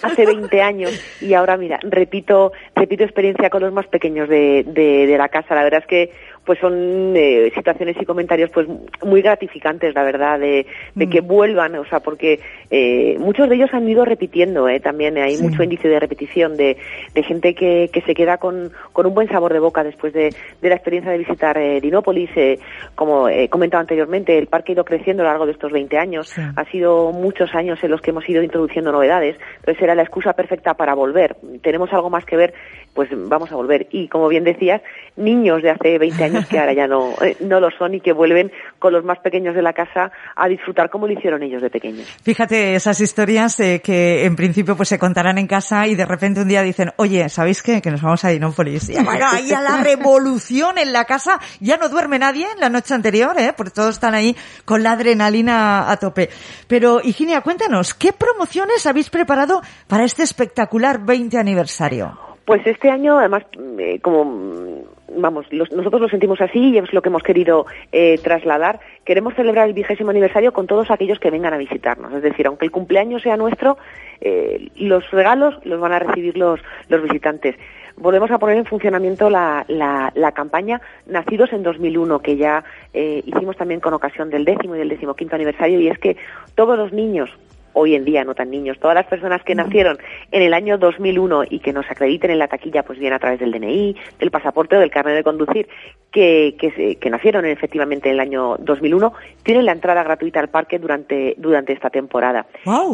[0.01, 5.07] hace 20 años y ahora mira repito repito experiencia con los más pequeños de, de,
[5.07, 6.11] de la casa la verdad es que
[6.45, 8.67] pues son eh, situaciones y comentarios pues
[9.05, 11.27] muy gratificantes, la verdad, de, de que mm.
[11.27, 15.61] vuelvan, o sea, porque eh, muchos de ellos han ido repitiendo, eh, también hay mucho
[15.61, 16.77] índice de repetición de,
[17.13, 20.33] de gente que, que se queda con, con un buen sabor de boca después de,
[20.61, 22.59] de la experiencia de visitar eh, Dinópolis, eh,
[22.95, 25.97] como he comentado anteriormente, el parque ha ido creciendo a lo largo de estos 20
[25.97, 30.03] años, ha sido muchos años en los que hemos ido introduciendo novedades, entonces era la
[30.03, 31.35] excusa perfecta para volver.
[31.61, 32.53] Tenemos algo más que ver
[32.93, 33.87] pues vamos a volver.
[33.91, 34.81] Y como bien decías,
[35.15, 38.13] niños de hace 20 años que ahora ya no, eh, no lo son y que
[38.13, 41.69] vuelven con los más pequeños de la casa a disfrutar como lo hicieron ellos de
[41.69, 42.07] pequeños.
[42.23, 46.47] Fíjate, esas historias que en principio pues se contarán en casa y de repente un
[46.47, 47.81] día dicen, oye, ¿sabéis qué?
[47.81, 48.89] Que nos vamos a Dinópolis.
[48.89, 52.93] Y ahí a la revolución en la casa, ya no duerme nadie en la noche
[52.93, 53.53] anterior, ¿eh?
[53.55, 56.29] Porque todos están ahí con la adrenalina a tope.
[56.67, 62.30] Pero, Higinia, cuéntanos, ¿qué promociones habéis preparado para este espectacular 20 aniversario?
[62.45, 63.43] Pues este año, además,
[63.77, 64.83] eh, como
[65.15, 68.79] vamos, nosotros lo sentimos así y es lo que hemos querido eh, trasladar.
[69.05, 72.13] Queremos celebrar el vigésimo aniversario con todos aquellos que vengan a visitarnos.
[72.13, 73.77] Es decir, aunque el cumpleaños sea nuestro,
[74.21, 77.55] eh, los regalos los van a recibir los, los visitantes.
[77.97, 83.57] Volvemos a poner en funcionamiento la, la, la campaña Nacidos en 2001, que ya hicimos
[83.57, 86.17] también con ocasión del décimo y del decimoquinto aniversario, y es que
[86.55, 87.29] todos los niños
[87.73, 89.97] hoy en día, no tan niños, todas las personas que nacieron
[90.31, 93.39] en el año 2001 y que nos acrediten en la taquilla, pues bien a través
[93.39, 95.67] del DNI, del pasaporte o del carnet de conducir,
[96.11, 100.77] que, que, que nacieron efectivamente en el año 2001, tienen la entrada gratuita al parque
[100.77, 102.45] durante, durante esta temporada.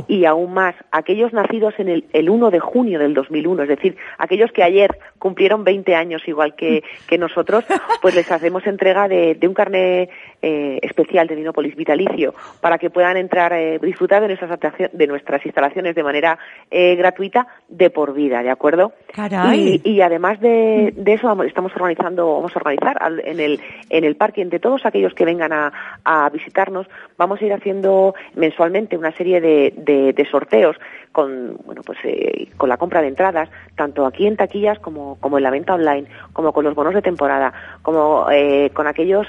[0.08, 3.98] Y aún más, aquellos nacidos en el, el 1 de junio del 2001, es decir,
[4.18, 7.66] aquellos que ayer cumplieron 20 años igual que, que nosotros,
[8.02, 10.10] pues les hacemos entrega de, de un carnet
[10.42, 15.46] eh, especial de Dinópolis vitalicio para que puedan entrar, eh, disfrutar de nuestras, de nuestras
[15.46, 16.38] instalaciones de manera
[16.70, 18.94] eh, gratuita de por vida, ¿de acuerdo?
[19.14, 19.82] Caray.
[19.84, 24.60] Y, además de, eso estamos organizando, vamos a organizar en el, en el parque entre
[24.60, 25.72] todos aquellos que vengan a,
[26.04, 30.78] a visitarnos, vamos a ir haciendo mensualmente una serie de, de, de sorteos
[31.18, 35.38] con bueno pues eh, con la compra de entradas tanto aquí en taquillas como, como
[35.38, 39.26] en la venta online como con los bonos de temporada como eh, con aquellos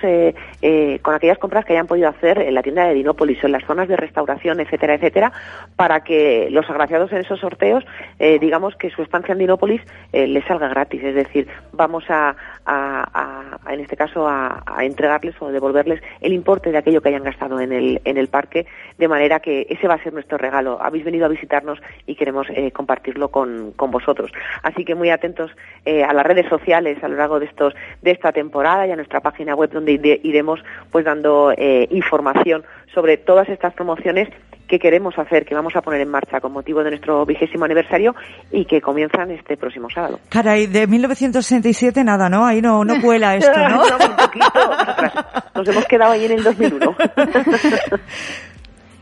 [0.99, 3.53] eh, con aquellas compras que hayan podido hacer en la tienda de Dinópolis o en
[3.53, 5.33] las zonas de restauración etcétera etcétera
[5.77, 7.85] para que los agraciados en esos sorteos
[8.19, 9.83] eh, digamos que su estancia en Dinópolis
[10.13, 12.35] eh, les salga gratis es decir vamos a,
[13.69, 17.73] en este caso a, entregarles o devolverles el importe de aquello que hayan gastado en
[17.73, 18.67] el en el parque
[18.99, 22.47] de manera que ese va a ser nuestro regalo habéis venido a visitarnos y queremos
[22.73, 24.31] compartirlo con, con, vosotros.
[24.63, 25.51] Así que muy atentos
[25.87, 29.21] a las redes sociales a lo largo de estos de esta temporada y a nuestra
[29.21, 34.29] página web donde iremos pues dando eh, información sobre todas estas promociones
[34.69, 38.15] que queremos hacer, que vamos a poner en marcha con motivo de nuestro vigésimo aniversario
[38.53, 40.21] y que comienzan este próximo sábado.
[40.29, 42.45] Caray, de 1967 nada, ¿no?
[42.45, 43.83] Ahí no, no cuela esto, ¿no?
[44.11, 44.47] un poquito
[45.55, 46.97] Nos hemos quedado ahí en el 2001.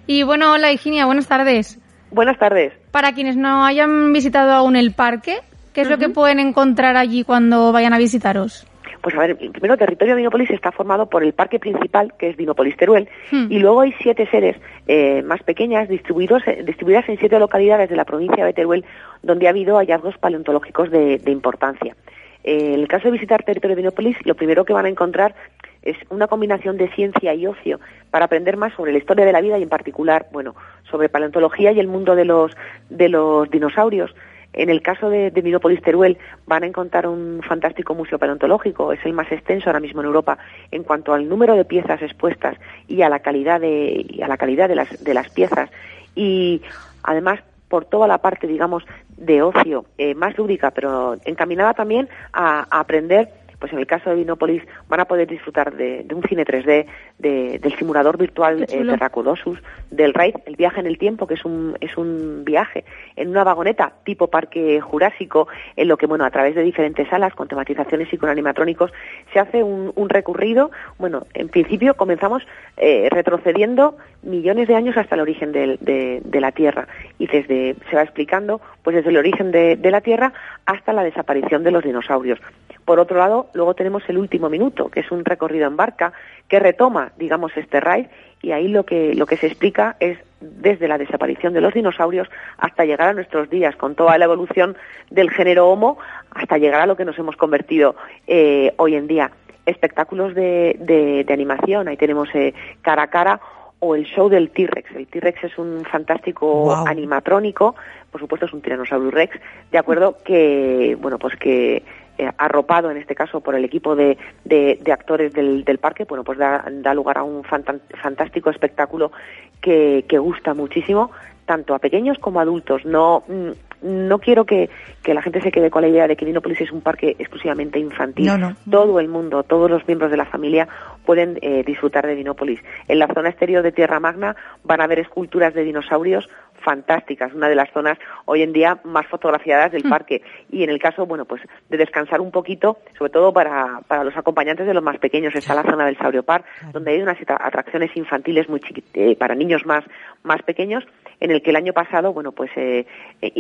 [0.07, 1.79] y bueno, hola Higinia, buenas tardes.
[2.13, 2.73] Buenas tardes.
[2.93, 5.41] Para quienes no hayan visitado aún el parque,
[5.75, 5.93] ¿qué es uh -huh.
[5.95, 8.67] lo que pueden encontrar allí cuando vayan a visitaros?
[9.01, 12.31] Pues a ver, primero el territorio de Dinópolis está formado por el parque principal, que
[12.31, 13.47] es Dinópolis Teruel, hmm.
[13.51, 17.97] y luego hay siete sedes eh, más pequeñas distribuidos, eh, distribuidas en siete localidades de
[17.97, 18.85] la provincia de Teruel,
[19.23, 21.97] donde ha habido hallazgos paleontológicos de, de importancia.
[22.45, 25.35] Eh, en el caso de visitar territorio de Dinópolis, lo primero que van a encontrar
[25.83, 29.41] es una combinación de ciencia y ocio para aprender más sobre la historia de la
[29.41, 30.55] vida y en particular, bueno,
[30.91, 32.53] sobre paleontología y el mundo de los
[32.89, 34.15] de los dinosaurios.
[34.57, 39.13] En el caso de, de Teruel van a encontrar un fantástico museo paleontológico, es el
[39.13, 40.39] más extenso ahora mismo en Europa
[40.71, 42.57] en cuanto al número de piezas expuestas
[42.89, 45.71] y a la calidad de a la calidad de las piezas.
[46.15, 46.63] Y
[47.03, 48.85] además por toda la parte digamos
[49.17, 54.17] de ocio eh, más lúdica pero encaminada también a aprender pues en el caso de
[54.17, 56.87] Vinópolis van a poder disfrutar de, de un cine 3D,
[57.19, 59.59] de, del simulador virtual eh, Terracodosus,
[59.91, 62.85] del RAID, el viaje en el tiempo, que es un, es un viaje
[63.17, 67.35] en una vagoneta tipo parque jurásico, en lo que, bueno, a través de diferentes salas
[67.35, 68.93] con tematizaciones y con animatrónicos,
[69.33, 72.43] se hace un, un recorrido, bueno, en principio comenzamos
[72.77, 76.89] eh, retrocediendo millones de años hasta el origen de, de, de, la Tierra.
[77.19, 80.33] Y desde, se va explicando, pues desde el origen de, de la Tierra
[80.67, 82.39] hasta la desaparición de los dinosaurios.
[82.87, 86.13] Por otro lado, luego tenemos el último minuto, que es un recorrido en barca
[86.49, 88.07] que retoma, digamos, este raid
[88.41, 92.29] y ahí lo que lo que se explica es desde la desaparición de los dinosaurios
[92.59, 94.77] hasta llegar a nuestros días, con toda la evolución
[95.11, 95.99] del género Homo,
[96.31, 97.97] hasta llegar a lo que nos hemos convertido
[98.29, 99.33] eh, hoy en día.
[99.67, 103.41] Espectáculos de, de, de animación, ahí tenemos eh, cara a cara
[103.81, 104.95] o el show del T-Rex.
[104.95, 106.87] El T-Rex es un fantástico wow.
[106.87, 107.75] animatrónico,
[108.13, 109.39] por supuesto es un Tyrannosaurus Rex,
[109.73, 111.83] de acuerdo que, bueno, pues que
[112.19, 116.25] eh, arropado en este caso por el equipo de, de, actores del, del, parque, bueno,
[116.25, 119.13] pues da, da lugar a un fantástico espectáculo
[119.61, 121.11] que, que, gusta muchísimo
[121.45, 122.85] tanto a pequeños como a adultos.
[122.85, 123.51] Mm,
[123.83, 124.71] no quiero que,
[125.03, 127.79] que, la gente se quede con la idea de que Dinópolis es un parque exclusivamente
[127.79, 128.27] infantil.
[128.27, 128.57] No, no.
[128.71, 130.69] Todo el mundo, todos los miembros de la familia
[131.05, 132.61] pueden eh, disfrutar de Dinópolis.
[132.89, 136.29] En la zona exterior de Tierra Magna van a ver esculturas de dinosaurios
[136.61, 139.89] fantásticas, una de las zonas hoy en día más fotografiadas del mm.
[139.89, 140.23] parque.
[140.51, 144.17] Y en el caso, bueno, pues de descansar un poquito, sobre todo para, para los
[144.17, 147.97] acompañantes de los más pequeños, está la zona del Saurio Park, donde hay unas atracciones
[147.97, 149.85] infantiles muy chiquit eh, para niños más,
[150.23, 150.85] más pequeños,
[151.21, 152.87] en el que el año pasado, bueno, pues eh,
[153.23, 153.33] eh,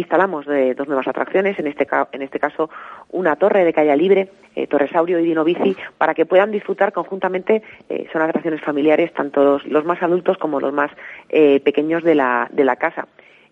[0.44, 2.68] de, dos nuevas atracciones, en este, en este caso
[3.10, 8.06] una torre de calle libre, eh, Torresaurio y Dinobici, para que puedan disfrutar conjuntamente, eh,
[8.12, 10.90] son atracciones familiares, tanto los, más adultos como los más
[11.30, 13.06] eh, pequeños de la, de la casa.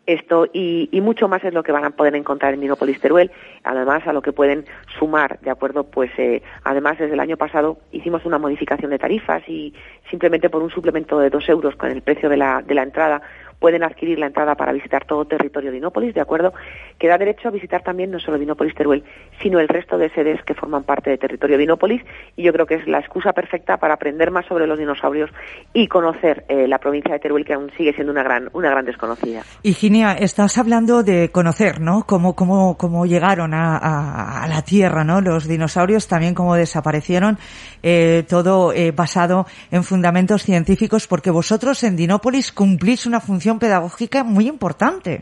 [0.06, 3.30] Esto y, mucho más es lo que van a poder encontrar en Dinopolis Teruel,
[3.62, 4.66] además a lo que pueden
[4.98, 5.84] sumar, ¿de acuerdo?
[5.84, 9.72] Pues eh, además desde el año pasado hicimos una modificación de tarifas y
[10.10, 13.22] simplemente por un suplemento de dos euros con el precio de la, de la entrada
[13.64, 16.52] pueden adquirir la entrada para visitar todo territorio de Dinópolis, ¿de acuerdo?
[16.98, 19.02] Que da derecho a visitar también no solo Dinópolis Teruel,
[19.40, 22.02] sino el resto de sedes que forman parte de territorio de Dinópolis
[22.36, 25.30] y yo creo que es la excusa perfecta para aprender más sobre los dinosaurios
[25.72, 28.84] y conocer eh, la provincia de Teruel que aún sigue siendo una gran una gran
[28.84, 29.40] desconocida.
[29.62, 32.04] Higinia, estás hablando de conocer, ¿no?
[32.06, 35.22] Cómo cómo cómo llegaron a, la Tierra, ¿no?
[35.22, 37.38] Los dinosaurios también cómo desaparecieron,
[37.82, 44.24] eh, todo eh, basado en fundamentos científicos porque vosotros en Dinópolis cumplís una función pedagógica
[44.24, 45.20] muy importante.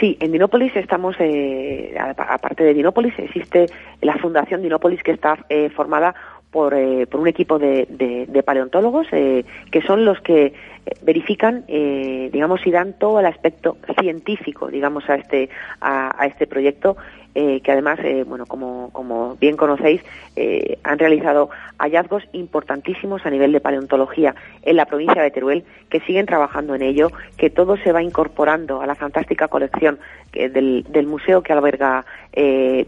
[0.00, 3.66] Sí, en Dinópolis estamos, eh, aparte de Dinópolis, existe
[4.00, 6.14] la Fundación Dinópolis que está eh, formada
[6.50, 10.54] por, eh, por un equipo de, paleontólogos eh, que son los que
[11.02, 16.96] verifican, digamos, y dan todo el aspecto científico, digamos, a este, a este proyecto
[17.42, 20.02] eh, que además, eh, bueno, como, como, bien conocéis,
[20.36, 21.48] eh, han realizado
[21.78, 26.82] hallazgos importantísimos a nivel de paleontología en la provincia de Teruel, que siguen trabajando en
[26.82, 29.98] ello, que todo se va incorporando a la fantástica colección
[30.32, 32.04] del, del, museo que alberga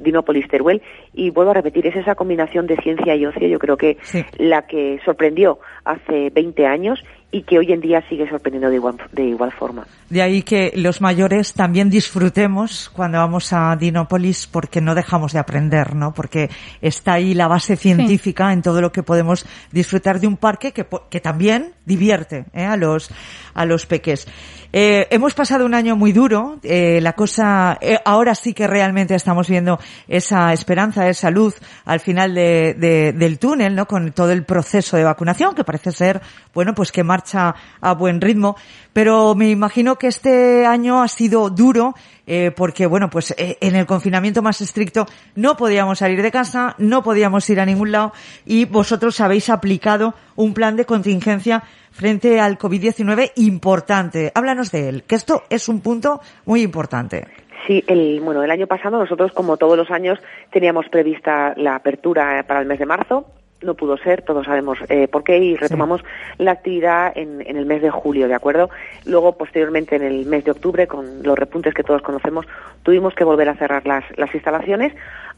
[0.01, 0.83] Dinópolis Teruel.
[1.15, 3.97] Y vuelvo a repetir, es esa combinación de ciencia y ocio, yo creo que
[4.37, 8.97] la que sorprendió hace 20 años y que hoy en día sigue sorprendiendo de igual,
[9.11, 9.87] de igual forma.
[10.11, 15.39] De ahí que los mayores también disfrutemos cuando vamos a Dinópolis porque no dejamos de
[15.39, 16.15] aprender, ¿no?
[16.15, 16.51] Porque
[16.81, 20.87] está ahí la base científica en todo lo que podemos disfrutar de un parque que,
[21.11, 22.65] que también divierte ¿eh?
[22.65, 23.11] a los
[23.55, 24.27] a los peques.
[24.75, 26.59] Eh, hemos pasado un año muy duro.
[26.63, 32.01] Eh, la cosa, eh, ahora sí que realmente estamos viendo esa esperanza, esa luz al
[32.01, 33.87] final de, de, del túnel, ¿no?
[33.87, 36.23] Con todo el proceso de vacunación que parece ser,
[36.55, 38.57] bueno, pues que marcha a buen ritmo.
[38.95, 41.95] Pero me imagino que este año ha sido duro
[42.27, 46.77] eh, porque, bueno, pues eh, en el confinamiento más estricto no podíamos salir de casa,
[46.79, 48.13] no podíamos ir a ningún lado
[48.47, 54.33] y vosotros habéis aplicado un plan de contingencia frente al COVID-19 importante.
[54.35, 57.27] Háblanos de él, que esto es un punto muy importante.
[57.67, 60.19] Sí, el, bueno, el año pasado nosotros, como todos los años,
[60.51, 63.27] teníamos prevista la apertura para el mes de marzo.
[63.63, 66.03] No pudo ser, todos sabemos eh, por qué, y retomamos
[66.39, 68.71] la actividad en, en, el mes de julio, ¿de acuerdo?
[69.05, 72.45] Luego, posteriormente, en el mes de octubre, con los repuntes que todos conocemos,
[72.83, 74.93] tuvimos que volver a cerrar las, las instalaciones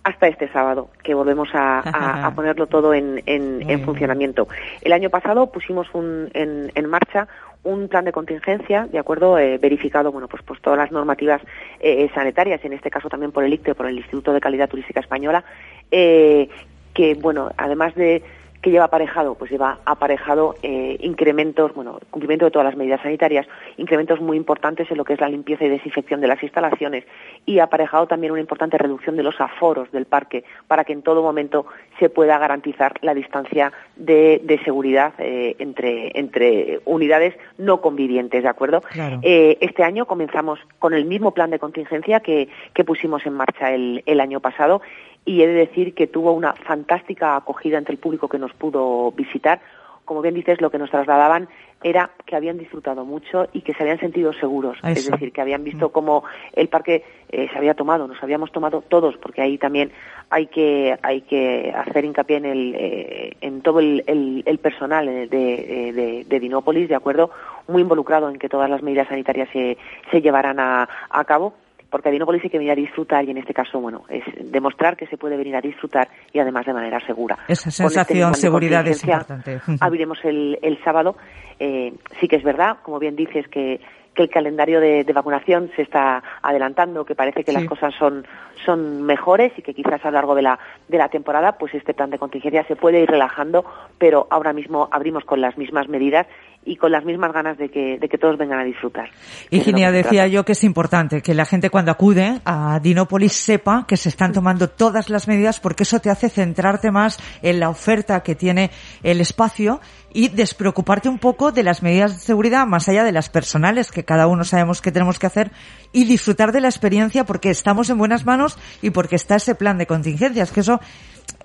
[0.05, 4.47] hasta este sábado, que volvemos a, ponerlo todo en, en, funcionamiento.
[4.83, 7.27] El año pasado pusimos un, en, en marcha
[7.65, 11.41] un plan de contingencia, de acuerdo, eh, verificado, bueno, pues, pues todas las normativas
[11.81, 15.01] eh, sanitarias, en este caso también por el ICTE, por el Instituto de Calidad Turística
[15.01, 15.45] Española,
[15.91, 16.49] eh,
[16.93, 18.23] que, bueno, además de
[18.65, 23.47] que lleva aparejado, pues lleva aparejado eh, incrementos, bueno, cumplimiento de todas las medidas sanitarias,
[23.77, 27.05] incrementos muy importantes en lo que es la limpieza y desinfección de las instalaciones
[27.45, 31.23] y aparejado también una importante reducción de los aforos del parque para que en todo
[31.23, 31.67] momento
[31.99, 38.83] se pueda garantizar la distancia de, seguridad eh, entre, entre unidades no convivientes, ¿de acuerdo?
[39.21, 43.75] Eh, este año comenzamos con el mismo plan de contingencia que, que pusimos en marcha
[43.75, 44.81] el, el año pasado
[45.25, 49.11] y he de decir que tuvo una fantástica acogida entre el público que nos pudo
[49.13, 49.61] visitar.
[50.05, 51.49] Como bien dices, lo que nos trasladaban
[51.83, 54.79] era que habían disfrutado mucho y que se habían sentido seguros.
[54.83, 55.93] Es decir, que habían visto mm.
[55.93, 59.93] cómo el parque eh, se había tomado, nos habíamos tomado todos, porque ahí también
[60.29, 64.03] hay que, hay que hacer hincapié en, el, eh, en todo el,
[64.47, 67.31] el, personal de, de, de, Dinópolis, ¿de acuerdo?
[67.69, 69.77] Muy involucrado en que todas las medidas sanitarias se,
[70.11, 71.55] se llevaran a, a cabo
[71.95, 74.97] porque a Dinópolis hay que venir a disfrutar y en este caso, bueno, es demostrar
[74.97, 77.39] que se puede venir a disfrutar y además de manera segura.
[77.47, 79.61] Esa este sensación, de seguridad es importante.
[79.81, 81.15] Abriremos el, el sábado.
[81.61, 83.81] Eh, sí que es verdad, como bien dices, que
[84.15, 88.25] que el calendario de, vacunación se está adelantando, que parece que las cosas son,
[88.65, 91.95] son mejores y que quizás a lo largo de la, de la temporada pues este
[91.95, 93.65] plan de contingencia se puede ir relajando,
[93.99, 96.27] pero ahora mismo abrimos con las mismas medidas
[96.65, 99.11] y con las mismas ganas de que, de que todos vengan a disfrutar.
[99.51, 103.97] Virginia, decía yo que es importante que la gente cuando acude a Dinópolis sepa que
[103.97, 108.23] se están tomando todas las medidas porque eso te hace centrarte más en la oferta
[108.23, 108.71] que tiene
[109.03, 109.81] el espacio
[110.13, 114.05] y despreocuparte un poco de las medidas de seguridad más allá de las personales que
[114.05, 115.51] cada uno sabemos que tenemos que hacer
[115.93, 119.77] y disfrutar de la experiencia porque estamos en buenas manos y porque está ese plan
[119.77, 120.81] de contingencias, que eso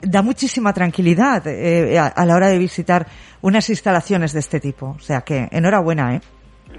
[0.01, 3.05] da muchísima tranquilidad eh, a, la hora de visitar
[3.41, 4.95] unas instalaciones de este tipo.
[4.97, 6.21] O sea que enhorabuena, ¿eh?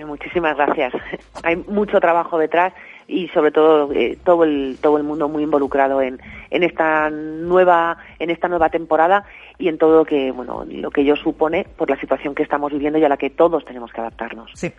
[0.06, 0.92] Muchísimas gracias.
[1.42, 2.72] Hay mucho trabajo detrás
[3.06, 7.96] y sobre todo eh, todo el todo el mundo muy involucrado en, en esta nueva
[8.20, 9.24] en esta nueva temporada
[9.58, 12.70] y en todo lo que bueno lo que ello supone por la situación que estamos
[12.70, 14.52] viviendo y a la que todos tenemos que adaptarnos.
[14.54, 14.72] Sí.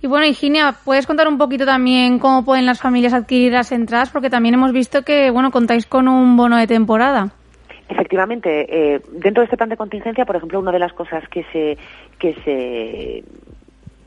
[0.00, 4.10] Y bueno, Higinia, ¿puedes contar un poquito también cómo pueden las familias adquirir las entradas?
[4.10, 7.30] Porque también hemos visto que, bueno, contáis con un bono de temporada.
[7.92, 11.44] Efectivamente, eh, dentro de este plan de contingencia, por ejemplo, una de las cosas que
[11.52, 11.76] se,
[12.18, 13.22] que se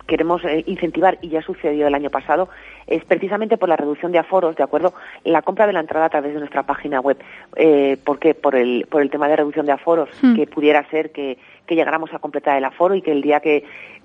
[0.08, 2.50] queremos eh, incentivar, y ya sucedió el año pasado,
[2.88, 4.96] es precisamente por la reducción de aforos, ¿de acuerdo?
[5.24, 7.18] La compra de la entrada a través de nuestra página web.
[7.56, 8.34] Eh, ¿Por qué?
[8.34, 10.36] Por el, por el tema de reducción de aforos, hmm.
[10.36, 13.64] que pudiera ser que, que llegáramos a completar el aforo y que el día que,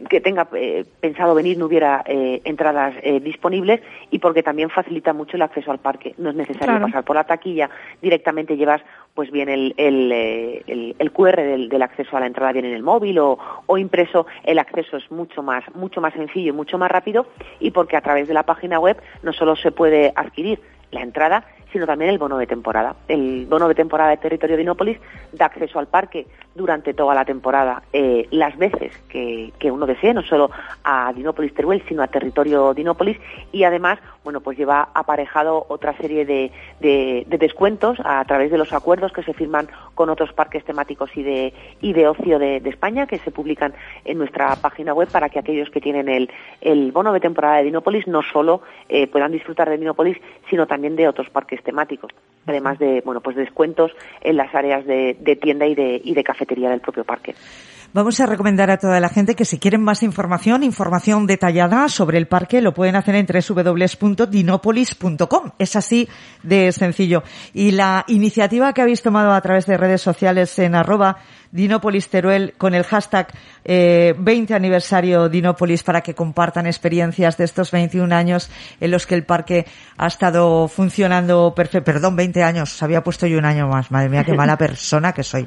[0.09, 5.12] que tenga eh, pensado venir no hubiera eh, entradas eh, disponibles y porque también facilita
[5.12, 6.14] mucho el acceso al parque.
[6.18, 7.70] No es necesario pasar por la taquilla,
[8.01, 8.83] directamente llevas
[9.14, 12.75] pues bien el, el, el, el QR del, del, acceso a la entrada bien en
[12.75, 16.79] el móvil o, o impreso, el acceso es mucho más, mucho más sencillo y mucho
[16.79, 17.27] más rápido
[17.59, 21.44] y porque a través de la página web no solo se puede adquirir la entrada,
[21.73, 22.97] sino también el bono de temporada.
[23.09, 24.99] El bono de temporada de territorio de
[25.33, 30.23] da acceso al parque durante toda la temporada, eh, las veces que, uno desee, no
[30.23, 30.51] solo
[30.85, 33.18] a Dinópolis Teruel, sino a territorio Dinópolis,
[33.53, 36.51] y además, bueno, pues lleva aparejado otra serie de,
[37.27, 41.55] descuentos a través de los acuerdos que se firman con otros parques temáticos y de,
[41.81, 45.71] y de ocio de, España, que se publican en nuestra página web para que aquellos
[45.71, 49.79] que tienen el, el bono de temporada de Dinópolis no solo eh, puedan disfrutar de
[49.79, 50.18] Dinópolis,
[50.49, 52.13] sino también de otros parques temáticos,
[52.47, 56.71] además de, bueno, pues descuentos en las áreas de, tienda y de, y de cafetería
[56.71, 57.35] del propio parque.
[57.93, 62.19] Vamos a recomendar a toda la gente que si quieren más información, información detallada sobre
[62.19, 65.51] el parque, lo pueden hacer en www.dinopolis.com.
[65.59, 66.09] Es así
[66.45, 67.25] de sencillo.
[67.53, 71.17] Y la iniciativa que habéis tomado a través de redes sociales en arroba
[71.53, 73.28] Dinópolis Teruel con el hashtag
[73.64, 79.14] eh, 20 aniversario Dinópolis para que compartan experiencias de estos 21 años en los que
[79.14, 81.92] el parque ha estado funcionando perfecto.
[81.92, 83.90] Perdón, 20 años, había puesto yo un año más.
[83.90, 85.44] Madre mía, qué mala persona que soy.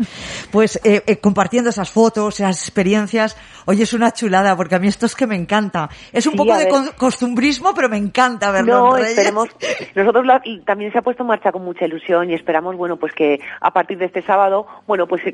[0.52, 3.38] Pues eh, eh, compartiendo esas fotos, esas experiencias.
[3.66, 5.90] Oye, es una chulada porque a mí esto es que me encanta.
[6.12, 8.92] Es un poco de costumbrismo, pero me encanta verlo.
[8.92, 9.50] No, esperemos.
[9.96, 10.26] Nosotros
[10.66, 13.72] también se ha puesto en marcha con mucha ilusión y esperamos, bueno, pues que a
[13.72, 15.34] partir de este sábado, bueno, pues se,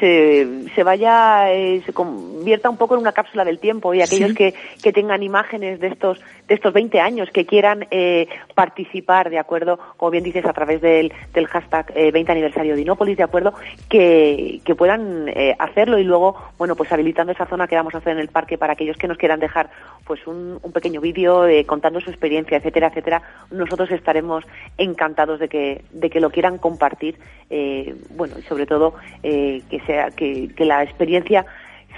[0.00, 0.05] se,
[0.74, 4.54] se vaya, eh, se convierta un poco en una cápsula del tiempo y aquellos que,
[4.82, 9.80] que tengan imágenes de estos de estos 20 años que quieran eh, participar, ¿de acuerdo?
[9.96, 13.52] Como bien dices, a través del, del hashtag 20 eh, aniversario de Inópolis, ¿de acuerdo?
[13.88, 15.28] Que, que puedan
[15.58, 18.58] hacerlo y luego, bueno, pues habilitando esa zona que vamos a hacer en el parque
[18.58, 19.70] para aquellos que nos quieran dejar
[20.04, 23.22] pues un, un pequeño vídeo contando su experiencia, etcétera, etcétera.
[23.50, 24.44] Nosotros estaremos
[24.78, 27.18] encantados de que, de que lo quieran compartir,
[28.10, 31.46] bueno, y sobre todo que sea que, que la experiencia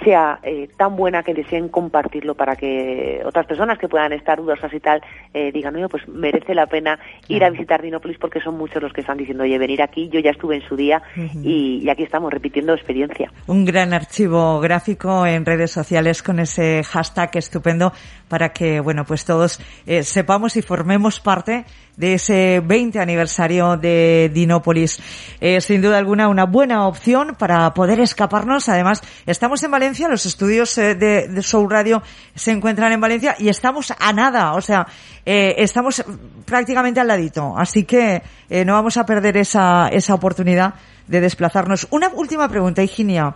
[0.03, 4.73] sea eh, tan buena que deseen compartirlo para que otras personas que puedan estar dudosas
[4.73, 5.01] y tal
[5.33, 8.93] eh, digan, oye, pues merece la pena ir a visitar Dinópolis porque son muchos los
[8.93, 11.01] que están diciendo, oye, venir aquí, yo ya estuve en su día
[11.43, 13.31] y, aquí estamos repitiendo experiencia.
[13.47, 17.91] Un gran archivo gráfico en redes sociales con ese hashtag estupendo
[18.27, 21.65] para que, bueno, pues todos eh, sepamos y formemos parte
[21.99, 25.01] de ese 20 aniversario de Dinópolis.
[25.41, 28.69] Es sin duda alguna una buena opción para poder escaparnos.
[28.69, 32.01] Además, estamos en Valencia, los estudios eh, de, de Soul Radio
[32.33, 34.87] se encuentran en Valencia y estamos a nada, o sea,
[35.25, 36.01] eh, estamos
[36.45, 37.53] prácticamente al ladito.
[37.57, 40.75] Así que eh, no vamos a perder esa, esa oportunidad
[41.05, 41.85] de desplazarnos.
[41.91, 43.35] Una última pregunta, Higinia.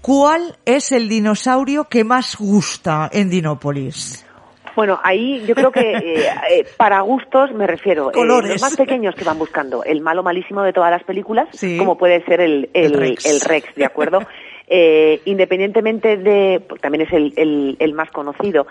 [0.00, 4.25] ¿Cuál es el dinosaurio que más gusta en Dinópolis?
[4.76, 8.12] Bueno, ahí yo creo que eh, eh, para gustos me refiero.
[8.12, 11.48] Eh, los más pequeños que van buscando el malo malísimo de todas las películas,
[11.78, 13.74] como puede ser el, el, Rex.
[13.74, 14.20] ¿de acuerdo?
[15.24, 18.66] independientemente de, pues, también es el, el, más conocido,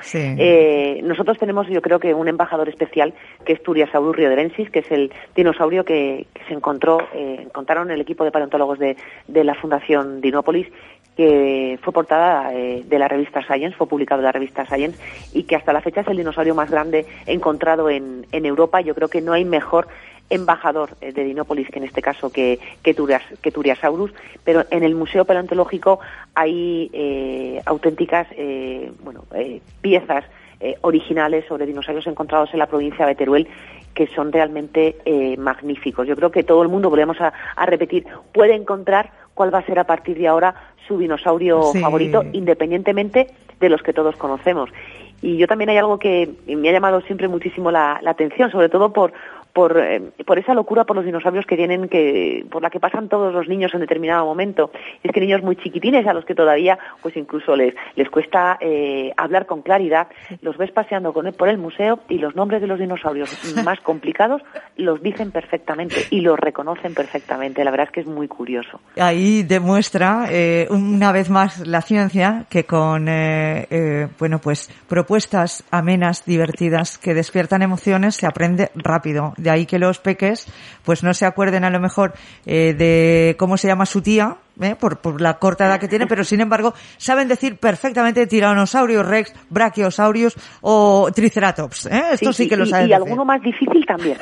[1.03, 3.13] nosotros tenemos yo creo que un embajador especial
[3.45, 8.31] que es Turiasaurus rioderensis, que es el dinosaurio que, se encontró, encontraron el equipo de
[8.31, 8.97] paleontólogos de,
[9.27, 10.67] de la Fundación Dinópolis
[11.15, 14.99] que fue portada eh, de la revista Science, fue publicado en la revista Science
[15.33, 18.81] y que hasta la fecha es el dinosaurio más grande encontrado en, Europa.
[18.81, 19.87] Yo creo que no hay mejor
[20.29, 22.59] embajador eh, de Dinópolis, que en este caso que,
[23.53, 24.13] Turiasaurus,
[24.43, 25.99] pero en el Museo Paleontológico
[26.33, 28.27] hay eh, auténticas
[29.03, 29.23] bueno,
[29.81, 30.25] piezas
[30.81, 33.47] originales sobre dinosaurios encontrados en la provincia de Teruel
[33.93, 34.97] que son realmente
[35.37, 36.07] magníficos.
[36.07, 39.77] Yo creo que todo el mundo, volvemos a repetir, puede encontrar cuál va a ser
[39.77, 40.55] a partir de ahora
[40.87, 43.27] su dinosaurio favorito, independientemente
[43.59, 44.69] de los que todos conocemos.
[45.21, 48.69] Y yo también hay algo que me ha llamado siempre muchísimo la, la atención, sobre
[48.69, 49.13] todo por,
[49.55, 53.07] por, eh, por esa locura por los dinosaurios que tienen que por la que pasan
[53.07, 54.69] todos los niños en determinado momento.
[55.01, 59.13] Es que niños muy chiquitines a los que todavía pues incluso les les cuesta eh,
[59.15, 60.07] hablar con claridad.
[60.41, 63.31] Los ves paseando con por el museo y los nombres de los dinosaurios
[63.63, 64.41] más complicados
[64.75, 67.63] los dicen perfectamente y los reconocen perfectamente.
[67.63, 68.81] La verdad es que es muy curioso.
[68.97, 73.05] Ahí demuestra eh, una vez más la ciencia que con
[74.19, 79.99] bueno pues propuestas amenas divertidas que despiertan emociones se aprende rápido de ahí que los
[79.99, 80.45] peques
[80.83, 82.13] pues no se acuerden a lo mejor
[82.45, 84.75] eh, de cómo se llama su tía, ¿eh?
[84.79, 89.33] por, por, la corta edad que tiene, pero sin embargo saben decir perfectamente tiranosaurios rex,
[89.49, 91.87] brachiosaurios o triceratops.
[91.87, 92.03] ¿eh?
[92.13, 92.89] Esto sí, que lo saben.
[92.89, 94.17] Y, alguno más difícil también.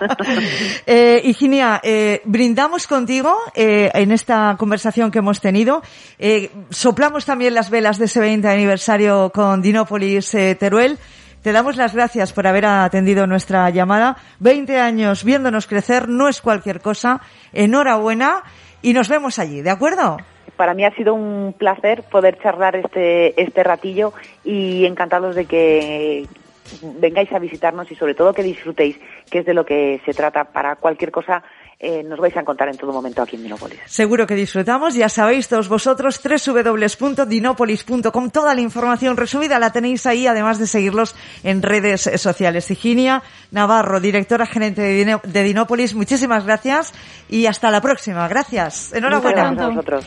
[0.86, 5.82] eh, Higinia, eh, brindamos contigo eh, en esta conversación que hemos tenido.
[6.18, 10.98] Eh, soplamos también las velas de ese 20 aniversario con Dinópolis Teruel.
[11.42, 14.16] Te damos las gracias por haber atendido nuestra llamada.
[14.40, 17.20] Veinte años viéndonos crecer no es cualquier cosa.
[17.52, 18.42] Enhorabuena
[18.82, 20.16] y nos vemos allí, ¿de acuerdo?
[20.56, 24.12] Para mí ha sido un placer poder charlar este, este ratillo
[24.44, 26.26] y encantados de que
[26.82, 28.98] vengáis a visitarnos y sobre todo que disfrutéis,
[29.30, 31.42] que es de lo que se trata para cualquier cosa
[31.80, 33.78] eh, nos vais a encontrar en todo momento aquí en Dinópolis.
[33.86, 40.26] Seguro que disfrutamos, ya sabéis todos vosotros, www.dinopolis.com, toda la información resumida la tenéis ahí,
[40.26, 41.14] además de seguirlos
[41.44, 42.68] en redes sociales.
[42.70, 43.22] Higinia
[43.52, 46.92] Navarro, directora gerente de, Dinópolis, muchísimas gracias
[47.28, 48.26] y hasta la próxima.
[48.26, 48.92] Gracias.
[48.92, 49.48] Enhorabuena.
[49.48, 50.04] a vosotros.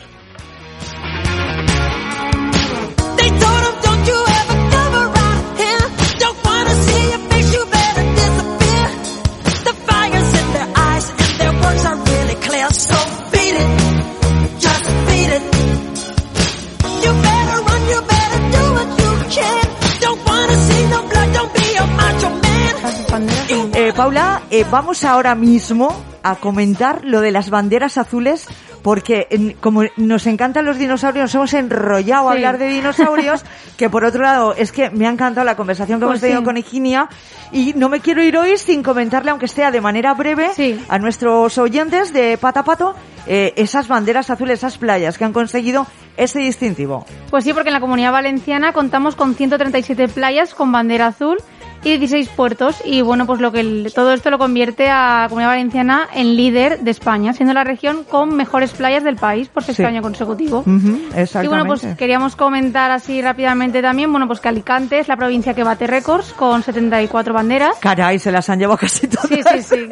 [23.92, 28.46] Eh, Paula, eh, vamos ahora mismo a comentar lo de las banderas azules
[28.80, 33.44] porque como nos encantan los dinosaurios, nos hemos enrollado a hablar de dinosaurios,
[33.76, 36.42] que por otro lado es que me ha encantado la conversación que hemos pues tenido
[36.42, 37.10] con Higinia
[37.52, 40.50] y no me quiero ir hoy sin comentarle, aunque sea de manera breve,
[40.88, 42.94] a nuestros oyentes de Patapato
[43.26, 45.86] eh, esas banderas azules, esas playas que han conseguido
[46.16, 47.04] ese distintivo.
[47.28, 51.36] Pues sí, porque en la comunidad valenciana contamos con 137 playas con bandera azul
[51.84, 52.82] y 16 puertos.
[52.84, 56.90] Y bueno, pues lo que todo esto lo convierte a Comunidad Valenciana en líder de
[56.90, 60.64] España, siendo la región con mejores playas del país por sexto año consecutivo.
[60.66, 65.54] y bueno, pues queríamos comentar así rápidamente también, bueno, pues que Alicante es la provincia
[65.54, 67.76] que bate récords con 74 banderas.
[67.80, 69.28] Caray, se las han llevado casi todas.
[69.28, 69.88] Sí, sí,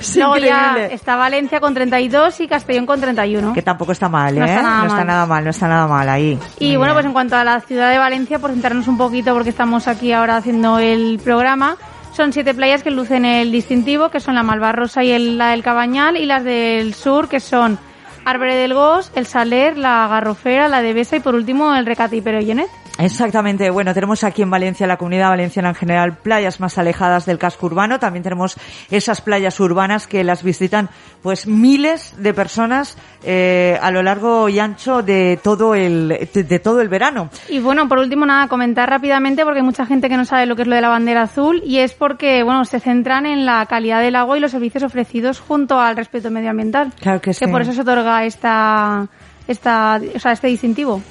[0.00, 0.18] sí.
[0.18, 3.52] Luego ya está Valencia con 32 y Castellón con 31.
[3.52, 4.40] Que tampoco está mal, ¿eh?
[4.40, 4.62] No está
[5.04, 5.44] nada, mal.
[5.44, 6.38] no está nada mal ahí.
[6.58, 9.50] Y bueno, pues en cuanto a la ciudad de Valencia, por centrarnos un poquito porque
[9.50, 11.76] estamos aquí ahora haciendo el programa.
[12.12, 16.16] Son siete playas que lucen el distintivo, que son la Malvarrosa y la del Cabañal,
[16.16, 17.78] y las del sur, que son
[18.24, 22.16] Arbre del Gos, el Saler, la Garrofera, la de Besa y por último el Recate
[22.16, 22.70] y Perollenet.
[22.98, 23.70] Exactamente.
[23.70, 27.66] Bueno, tenemos aquí en Valencia, la comunidad valenciana en general, playas más alejadas del casco
[27.66, 27.98] urbano.
[27.98, 28.56] También tenemos
[28.90, 30.88] esas playas urbanas que las visitan
[31.22, 36.80] pues miles de personas eh, a lo largo y ancho de todo el de, todo
[36.80, 37.30] el verano.
[37.48, 40.56] Y bueno, por último nada, comentar rápidamente porque hay mucha gente que no sabe lo
[40.56, 43.66] que es lo de la bandera azul y es porque bueno se centran en la
[43.66, 46.92] calidad del agua y los servicios ofrecidos junto al respeto medioambiental.
[47.00, 47.44] Claro que sí.
[47.44, 49.08] Que por eso se otorga esta
[49.48, 51.02] esta, o sea, este distintivo.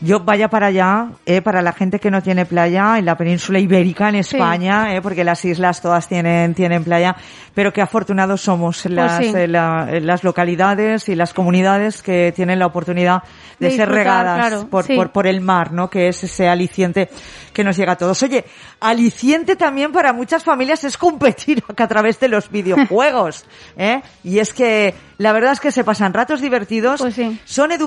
[0.00, 3.58] Yo vaya para allá, eh, para la gente que no tiene playa en la península
[3.58, 7.16] ibérica, en España, eh, porque las islas todas tienen, tienen playa,
[7.54, 12.66] pero qué afortunados somos pues las, eh, las localidades y las comunidades que tienen la
[12.66, 13.22] oportunidad
[13.58, 15.88] de, ser regadas por, por, por, el mar, ¿no?
[15.88, 17.08] Que es ese aliciente
[17.52, 18.22] que nos llega a todos.
[18.22, 18.44] Oye,
[18.80, 24.02] aliciente también para muchas familias es competir a través de los videojuegos, ¿eh?
[24.22, 27.83] Y es que la verdad es que se pasan ratos divertidos, pues son educativos,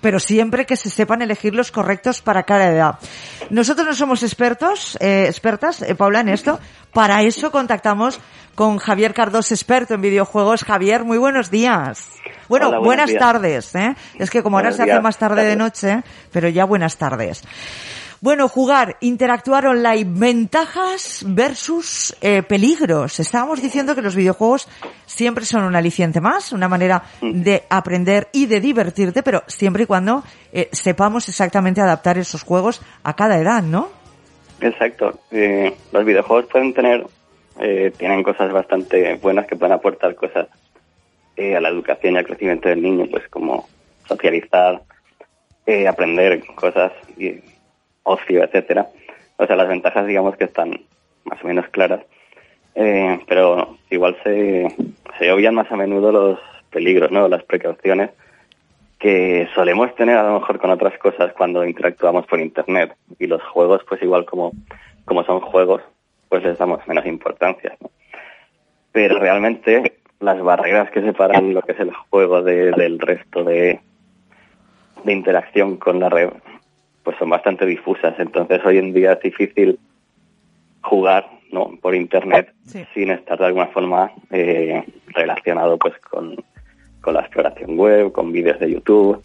[0.00, 2.98] pero siempre que se sepan elegir los correctos para cada edad.
[3.50, 6.58] Nosotros no somos expertos, eh, expertas, eh, Paula, en esto.
[6.92, 8.20] Para eso contactamos
[8.54, 10.64] con Javier Cardos, experto en videojuegos.
[10.64, 12.08] Javier, muy buenos días.
[12.48, 13.94] Bueno, buenas tardes, ¿eh?
[14.18, 17.42] Es que como ahora se hace más tarde de noche, pero ya buenas tardes.
[18.22, 23.20] Bueno, jugar, interactuar online, ventajas versus eh, peligros.
[23.20, 24.68] Estábamos diciendo que los videojuegos
[25.04, 27.42] siempre son un aliciente más, una manera mm.
[27.42, 32.80] de aprender y de divertirte, pero siempre y cuando eh, sepamos exactamente adaptar esos juegos
[33.02, 33.90] a cada edad, ¿no?
[34.62, 35.20] Exacto.
[35.30, 37.04] Eh, los videojuegos pueden tener,
[37.98, 40.46] tienen cosas bastante buenas que pueden aportar cosas
[41.36, 43.68] a la educación y al crecimiento del niño, pues como
[44.06, 44.82] socializar,
[45.86, 47.40] aprender cosas y
[48.06, 48.88] ocio, etcétera.
[49.36, 50.80] O sea, las ventajas digamos que están
[51.24, 52.00] más o menos claras,
[52.74, 54.68] eh, pero igual se,
[55.18, 56.38] se obvian más a menudo los
[56.70, 57.28] peligros, ¿no?
[57.28, 58.10] Las precauciones
[58.98, 63.42] que solemos tener a lo mejor con otras cosas cuando interactuamos por internet y los
[63.42, 64.52] juegos pues igual como
[65.04, 65.82] como son juegos
[66.28, 67.90] pues les damos menos importancia ¿no?
[68.92, 73.80] pero realmente las barreras que separan lo que es el juego del resto de,
[75.04, 76.30] de interacción con la red
[77.06, 78.18] pues son bastante difusas.
[78.18, 79.78] Entonces hoy en día es difícil
[80.82, 81.70] jugar ¿no?
[81.80, 84.82] por internet sin estar de alguna forma eh,
[85.14, 86.34] relacionado pues con,
[87.06, 89.22] la exploración web, con vídeos de YouTube,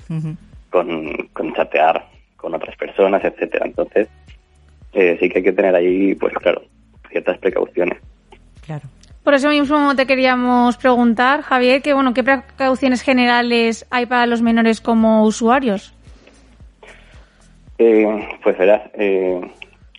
[0.70, 2.06] con, chatear
[2.38, 3.66] con otras personas, etcétera.
[3.66, 4.10] Entonces
[4.94, 6.62] eh, sí que hay que tener ahí, pues claro,
[7.10, 7.98] ciertas precauciones.
[8.64, 8.84] Claro.
[9.24, 14.44] Por eso mismo te queríamos preguntar, Javier, que bueno, ¿qué precauciones generales hay para los
[14.44, 15.96] menores como usuarios?
[17.84, 19.42] Eh, pues verás, eh,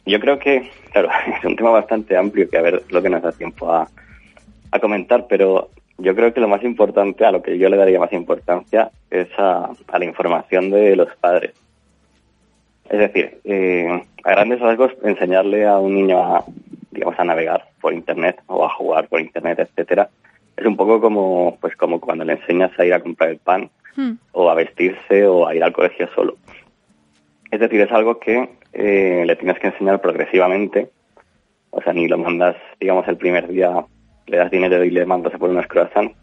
[0.06, 3.22] yo creo que, claro, es un tema bastante amplio que a ver lo que nos
[3.22, 3.88] da tiempo a,
[4.80, 8.12] comentar, pero yo creo que lo más importante, a lo que yo le daría más
[8.12, 11.54] importancia, es a, la información de los padres.
[12.88, 16.44] Es decir, eh, a grandes rasgos, enseñarle a un niño a,
[16.92, 20.08] digamos, a navegar por internet o a jugar por internet, etcétera.
[20.56, 23.68] Es un poco como, pues como cuando le enseñas a ir a comprar el pan
[23.94, 24.12] Hmm.
[24.32, 26.36] o a vestirse o a ir al colegio solo.
[27.52, 30.88] Es decir, es algo que eh, le tienes que enseñar progresivamente.
[31.68, 33.84] O sea, ni lo mandas, digamos, el primer día,
[34.26, 36.16] le das dinero y le mandas a por unos croissants,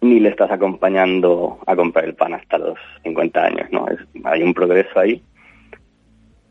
[0.00, 3.88] ni le estás acompañando a comprar el pan hasta los 50 años, ¿no?
[3.88, 5.20] Es, hay un progreso ahí.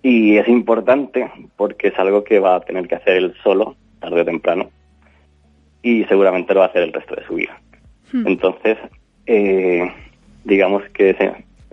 [0.04, 4.22] Y es importante porque es algo que va a tener que hacer él solo, tarde
[4.22, 4.72] o temprano,
[5.82, 7.58] y seguramente lo va a hacer el resto de su vida.
[8.14, 8.78] Entonces,
[9.26, 9.90] eh,
[10.44, 11.12] digamos que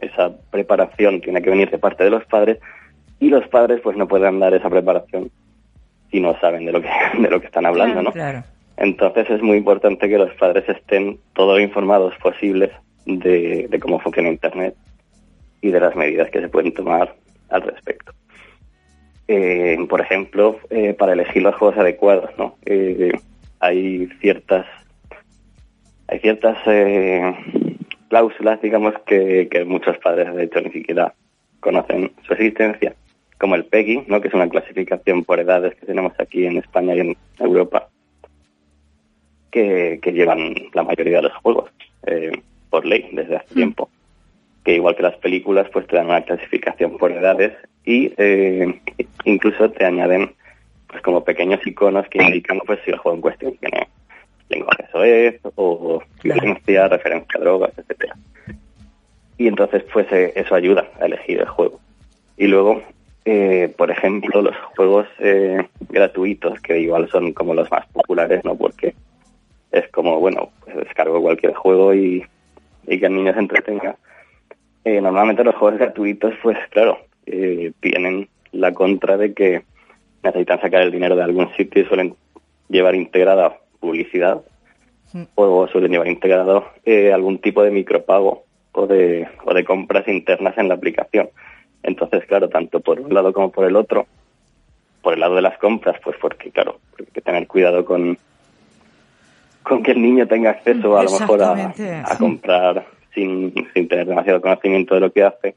[0.01, 2.59] esa preparación tiene que venir de parte de los padres
[3.21, 5.31] y los padres pues no pueden dar esa preparación
[6.11, 6.89] si no saben de lo que
[7.21, 8.13] de lo que están hablando, ¿no?
[8.13, 8.43] Claro.
[8.77, 12.71] Entonces es muy importante que los padres estén todo lo informados posibles
[13.07, 14.75] de, de cómo funciona Internet
[15.61, 17.15] y de las medidas que se pueden tomar
[17.51, 18.13] al respecto.
[19.27, 22.57] Eh, por ejemplo, eh, para elegir los juegos adecuados, ¿no?
[22.65, 23.13] Eh,
[23.61, 24.67] hay ciertas
[26.07, 27.35] hay ciertas eh,
[28.09, 31.15] cláusulas, digamos, que, que muchos padres de hecho ni siquiera
[31.61, 32.95] conocen su existencia,
[33.39, 34.21] como el PEGI, ¿no?
[34.21, 37.89] que es una clasificación por edades que tenemos aquí en España y en Europa,
[39.51, 41.71] que, que llevan la mayoría de los juegos
[42.07, 42.33] eh,
[42.71, 43.89] por ley desde hace tiempo.
[44.65, 47.55] Que igual que las películas, pues te dan una clasificación por edades
[47.85, 48.81] y eh,
[49.25, 50.33] incluso te añaden
[50.89, 53.89] pues como pequeños iconos que indican pues si el juego en cuestión tiene
[54.49, 58.17] lenguaje soez o violencia, referencia a drogas, etcétera.
[59.37, 61.81] Y entonces pues eh, eso ayuda a elegir el juego.
[62.37, 62.83] Y luego,
[63.25, 68.57] eh, por ejemplo, los juegos eh, gratuitos, que igual son como los más populares, ¿no?
[68.57, 68.95] Porque
[69.73, 72.25] es como, bueno, pues descargo cualquier juego y,
[72.87, 73.97] y que el niño se entretenga.
[74.85, 79.63] Eh, normalmente los juegos gratuitos, pues claro, eh, tienen la contra de que
[80.23, 82.15] necesitan sacar el dinero de algún sitio y suelen
[82.69, 84.41] llevar integrada publicidad
[85.35, 90.57] o suelen llevar integrado eh, algún tipo de micropago o de, o de compras internas
[90.59, 91.31] en la aplicación.
[91.83, 94.07] Entonces, claro, tanto por un lado como por el otro,
[95.03, 98.19] por el lado de las compras, pues porque, claro, hay que tener cuidado con,
[99.63, 101.73] con que el niño tenga acceso a lo mejor a,
[102.05, 105.55] a comprar sin, sin tener demasiado conocimiento de lo que hace.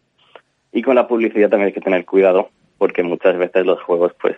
[0.71, 4.37] Y con la publicidad también hay que tener cuidado porque muchas veces los juegos pues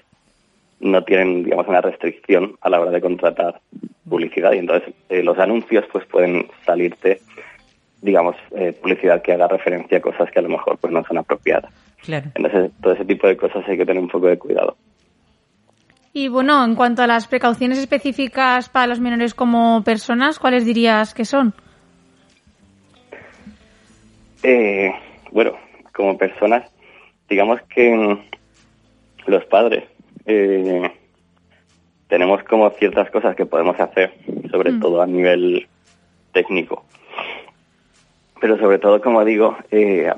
[0.83, 3.61] no tienen digamos una restricción a la hora de contratar
[4.07, 7.21] publicidad y entonces eh, los anuncios pues pueden salirte
[8.01, 11.17] digamos eh, publicidad que haga referencia a cosas que a lo mejor pues no son
[11.17, 11.73] apropiadas.
[12.01, 12.27] Claro.
[12.35, 14.75] Entonces todo ese tipo de cosas hay que tener un poco de cuidado.
[16.11, 21.13] Y bueno, en cuanto a las precauciones específicas para los menores como personas, ¿cuáles dirías
[21.13, 21.53] que son?
[24.43, 24.91] Eh,
[25.31, 25.53] bueno,
[25.93, 26.69] como personas,
[27.29, 29.85] digamos que mm, los padres
[30.25, 30.91] eh,
[32.07, 34.13] tenemos como ciertas cosas que podemos hacer,
[34.51, 35.67] sobre todo a nivel
[36.31, 36.85] técnico.
[38.39, 40.11] Pero sobre todo, como digo, eh,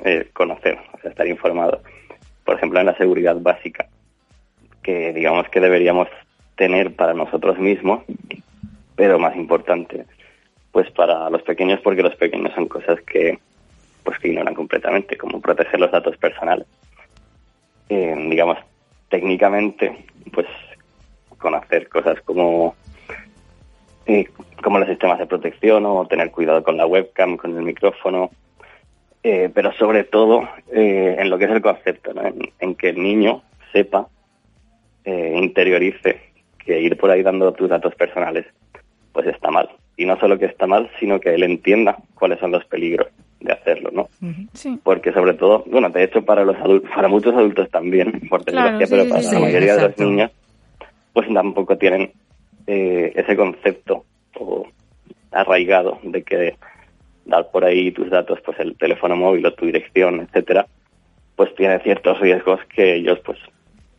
[0.00, 1.80] eh, conocer, o sea, estar informado.
[2.44, 3.88] Por ejemplo, en la seguridad básica,
[4.82, 6.08] que digamos que deberíamos
[6.56, 8.02] tener para nosotros mismos,
[8.96, 10.06] pero más importante,
[10.72, 13.38] pues para los pequeños, porque los pequeños son cosas que
[14.04, 16.66] pues que ignoran completamente, como proteger los datos personales.
[17.88, 18.58] Eh, digamos,
[19.08, 20.46] técnicamente, pues
[21.38, 22.74] conocer cosas como
[24.06, 24.28] eh,
[24.62, 28.30] como los sistemas de protección o tener cuidado con la webcam, con el micrófono,
[29.22, 32.26] eh, pero sobre todo eh, en lo que es el concepto, ¿no?
[32.26, 33.42] en, en que el niño
[33.72, 34.08] sepa,
[35.04, 36.20] eh, interiorice
[36.58, 38.46] que ir por ahí dando tus datos personales
[39.12, 39.68] pues está mal.
[39.96, 43.08] Y no solo que está mal, sino que él entienda cuáles son los peligros
[43.40, 44.08] de hacerlo, ¿no?
[44.52, 44.78] Sí.
[44.82, 48.78] Porque sobre todo, bueno, de hecho para los adultos, para muchos adultos también, por Claro,
[48.78, 49.34] desgracia, sí, pero sí, para sí.
[49.34, 50.04] la mayoría de los exacto.
[50.04, 50.30] niños,
[51.12, 52.12] pues tampoco tienen
[52.66, 54.04] eh, ese concepto
[54.38, 54.66] o
[55.30, 56.56] arraigado de que
[57.24, 60.66] dar por ahí tus datos, pues el teléfono móvil o tu dirección, etcétera,
[61.36, 63.38] pues tiene ciertos riesgos que ellos pues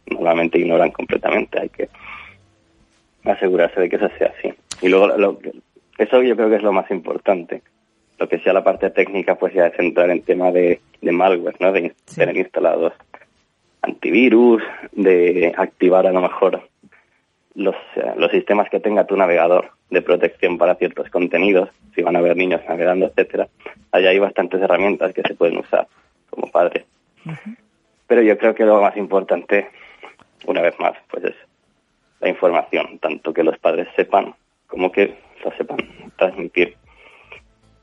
[0.10, 1.60] normalmente ignoran completamente.
[1.62, 1.88] Hay que
[3.24, 4.54] asegurarse de que eso sea así.
[4.82, 5.54] Y luego lo que-
[5.98, 7.62] eso yo creo que es lo más importante.
[8.20, 11.56] Lo que sea la parte técnica, pues ya es entrar en tema de, de malware,
[11.60, 11.72] ¿no?
[11.72, 12.20] De Sí.
[12.20, 12.94] tener instalados
[13.82, 14.62] antivirus,
[14.92, 16.62] de activar a lo mejor
[17.56, 22.16] los, eh, los sistemas que tenga tu navegador de protección para ciertos contenidos, si van
[22.16, 23.48] a haber niños navegando, etcétera.
[23.92, 25.88] Allá hay bastantes herramientas que se pueden usar
[26.30, 26.86] como padres.
[28.08, 29.68] Pero yo creo que lo más importante,
[30.46, 31.36] una vez más, pues es
[32.20, 34.36] la información, tanto que los padres sepan
[34.68, 35.78] como que lo sepan
[36.18, 36.76] transmitir.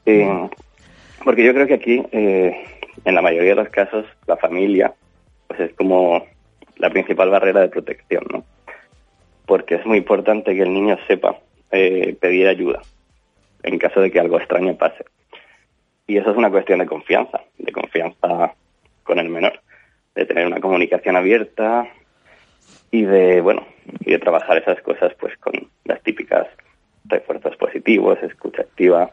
[0.07, 0.49] Eh,
[1.25, 2.65] porque yo creo que aquí, eh,
[3.05, 4.95] en la mayoría de los casos, la familia
[5.49, 6.25] pues es como
[6.77, 8.45] la principal barrera de protección, ¿no?
[9.47, 11.39] porque es muy importante que el niño sepa
[11.71, 12.83] eh, pedir ayuda
[13.63, 15.05] en caso de que algo extraño pase.
[16.07, 18.55] Y eso es una cuestión de confianza, de confianza
[19.03, 19.61] con el menor,
[20.15, 21.89] de tener una comunicación abierta
[22.91, 23.67] y de, bueno,
[24.01, 26.47] y de trabajar esas cosas pues con las típicas
[27.09, 29.11] refuerzos positivos, escucha activa,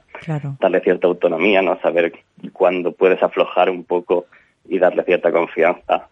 [0.60, 1.80] darle cierta autonomía, ¿no?
[1.82, 2.14] Saber
[2.52, 4.26] cuándo puedes aflojar un poco
[4.68, 6.08] y darle cierta confianza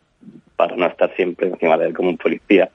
[0.55, 2.69] para no estar siempre encima de él como un policía.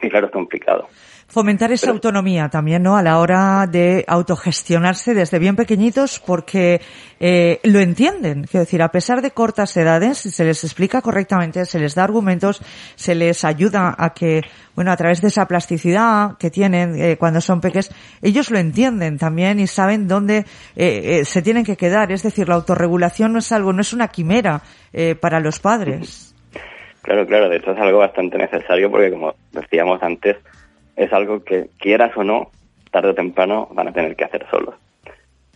[0.00, 0.88] Y claro, es complicado.
[1.32, 2.94] Fomentar esa autonomía también, ¿no?
[2.94, 6.78] A la hora de autogestionarse desde bien pequeñitos porque
[7.18, 8.44] eh, lo entienden.
[8.44, 12.60] Quiero decir, a pesar de cortas edades, se les explica correctamente, se les da argumentos,
[12.96, 14.42] se les ayuda a que,
[14.74, 19.16] bueno, a través de esa plasticidad que tienen eh, cuando son peques, ellos lo entienden
[19.16, 20.44] también y saben dónde
[20.76, 22.12] eh, se tienen que quedar.
[22.12, 24.60] Es decir, la autorregulación no es algo, no es una quimera
[25.22, 26.34] para los padres.
[27.00, 30.36] Claro, claro, de hecho es algo bastante necesario porque, como decíamos antes,
[30.96, 32.50] es algo que quieras o no,
[32.90, 34.74] tarde o temprano van a tener que hacer solos.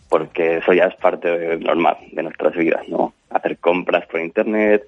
[0.09, 3.13] Porque eso ya es parte normal de nuestras vidas, ¿no?
[3.29, 4.83] Hacer compras por Internet,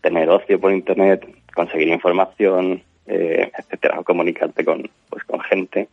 [0.00, 5.88] tener ocio por Internet, conseguir información, eh, etcétera, comunicarte con, pues, con gente,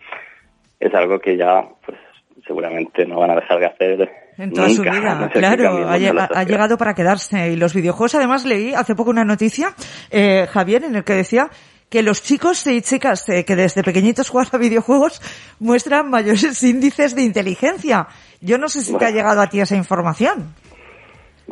[0.80, 1.98] es algo que ya, pues,
[2.46, 6.94] seguramente no van a dejar de hacer en toda su vida, claro, ha, llegado para
[6.94, 7.52] quedarse.
[7.52, 9.70] Y los videojuegos, además, leí hace poco una noticia,
[10.10, 11.50] eh, Javier, en el que decía
[11.94, 15.22] que los chicos y chicas eh, que desde pequeñitos juegan a videojuegos
[15.60, 18.08] muestran mayores índices de inteligencia.
[18.42, 20.56] Yo no sé si te ha llegado a ti esa información.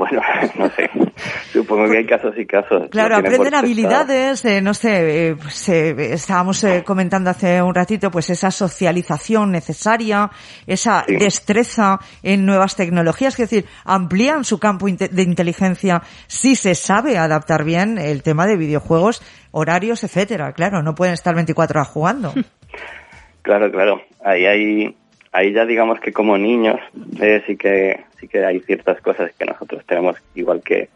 [0.01, 0.19] Bueno,
[0.57, 0.89] no sé.
[1.53, 2.89] Supongo que hay casos y casos.
[2.89, 8.49] Claro, aprenden habilidades, eh, no sé, eh, pues, estábamos comentando hace un ratito, pues esa
[8.49, 10.31] socialización necesaria,
[10.65, 17.19] esa destreza en nuevas tecnologías, es decir, amplían su campo de inteligencia si se sabe
[17.19, 19.21] adaptar bien el tema de videojuegos
[19.51, 20.53] horarios, etcétera.
[20.53, 22.33] Claro, no pueden estar 24 horas jugando.
[23.43, 24.01] Claro, claro.
[24.23, 24.95] Ahí hay,
[25.31, 26.79] ahí ya digamos que como niños
[27.19, 30.89] eh, sí que sí que hay ciertas cosas que nosotros tenemos igual que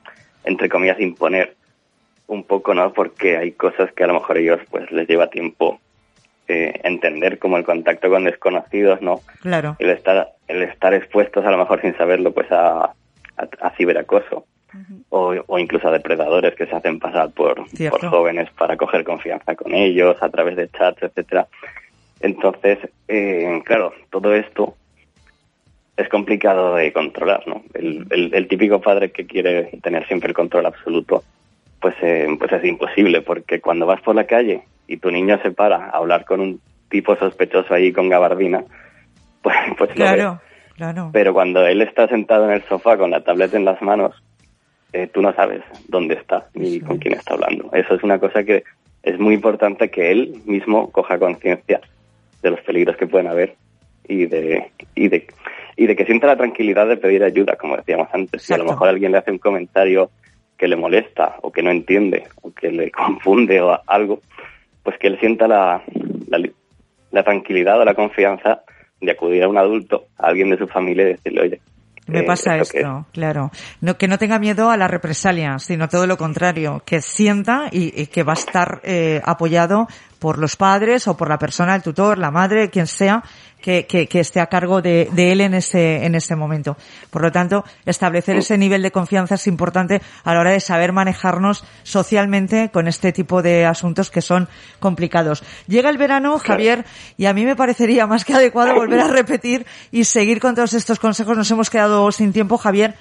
[0.43, 1.55] entre comillas imponer
[2.27, 2.91] un poco, ¿no?
[2.93, 5.79] Porque hay cosas que a lo mejor ellos pues les lleva tiempo
[6.47, 9.21] eh, entender como el contacto con desconocidos, ¿no?
[9.41, 9.75] Claro.
[9.79, 12.93] El estar el estar expuestos a lo mejor sin saberlo pues a,
[13.37, 14.45] a ciberacoso
[15.09, 17.55] o, incluso a depredadores que se hacen pasar por,
[17.89, 21.47] por, jóvenes para coger confianza con ellos a través de chats, etcétera.
[22.19, 24.75] Entonces, eh, claro, todo esto
[25.97, 27.63] es complicado de controlar, ¿no?
[27.73, 31.23] El, el, típico padre que quiere tener siempre el control absoluto,
[31.79, 35.51] pues, eh, pues es imposible, porque cuando vas por la calle y tu niño se
[35.51, 38.63] para a hablar con un tipo sospechoso ahí con gabardina,
[39.41, 40.41] pues, pues claro,
[40.75, 41.09] claro.
[41.13, 44.21] Pero cuando él está sentado en el sofá con la tableta en las manos
[44.95, 47.69] eh, tú no sabes dónde está ni con quién está hablando.
[47.73, 48.63] Eso es una cosa que
[49.03, 51.81] es muy importante que él mismo coja conciencia
[52.45, 53.55] de los peligros que pueden haber
[54.07, 55.27] y de, y de,
[55.75, 58.43] y de que sienta la tranquilidad de pedir ayuda, como decíamos antes.
[58.43, 60.11] Si a lo mejor alguien le hace un comentario
[60.57, 64.21] que le molesta o que no entiende o que le confunde o algo,
[64.83, 65.83] pues que él sienta la,
[66.27, 66.49] la,
[67.11, 68.61] la tranquilidad o la confianza
[69.01, 71.61] de acudir a un adulto, a alguien de su familia y decirle, oye,
[72.07, 73.51] me eh, pasa esto, claro.
[73.81, 78.05] No, que no tenga miedo a la represalia, sino todo lo contrario, que sienta y,
[78.07, 79.87] que va a estar eh, apoyado
[80.25, 83.23] por los padres o por la persona, el tutor, la madre, quien sea,
[83.61, 86.77] que, que, esté a cargo de, de, él en ese, en ese momento.
[87.11, 90.93] Por lo tanto, establecer ese nivel de confianza es importante a la hora de saber
[90.93, 94.49] manejarnos socialmente con este tipo de asuntos que son
[94.79, 95.43] complicados.
[95.67, 96.85] Llega el verano, Javier,
[97.17, 100.73] y a mí me parecería más que adecuado volver a repetir y seguir con todos
[100.73, 101.37] estos consejos.
[101.37, 102.95] Nos hemos quedado sin tiempo, Javier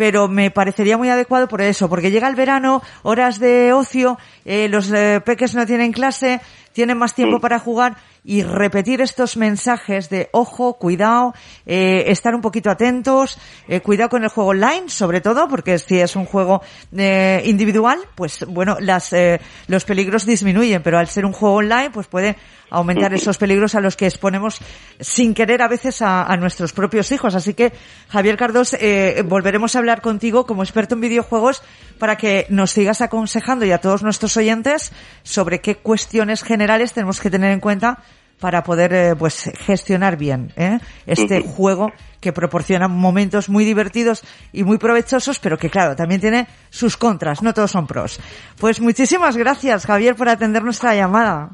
[0.00, 4.66] pero me parecería muy adecuado por eso, porque llega el verano, horas de ocio, eh,
[4.66, 6.40] los eh, peques no tienen clase,
[6.72, 11.34] tienen más tiempo para jugar y repetir estos mensajes de ojo, cuidado,
[11.66, 16.00] eh, estar un poquito atentos, eh, cuidado con el juego online, sobre todo, porque si
[16.00, 16.62] es un juego
[16.96, 21.90] eh, individual, pues bueno, las, eh, los peligros disminuyen, pero al ser un juego online,
[21.90, 22.36] pues puede
[22.70, 24.58] aumentar esos peligros a los que exponemos
[24.98, 27.34] sin querer a veces a, a nuestros propios hijos.
[27.34, 27.72] Así que,
[28.08, 31.62] Javier Cardos, eh, volveremos a hablar contigo como experto en videojuegos
[31.98, 34.92] para que nos sigas aconsejando y a todos nuestros oyentes
[35.22, 37.98] sobre qué cuestiones generales tenemos que tener en cuenta
[38.40, 40.78] para poder eh, pues gestionar bien ¿eh?
[41.06, 46.48] este juego que proporciona momentos muy divertidos y muy provechosos, pero que claro, también tiene
[46.70, 48.18] sus contras, no todos son pros.
[48.58, 51.50] Pues muchísimas gracias, Javier, por atender nuestra llamada.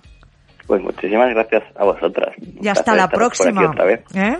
[0.66, 2.34] Pues muchísimas gracias a vosotras.
[2.60, 3.74] Y hasta la próxima.
[4.14, 4.38] ¿Eh?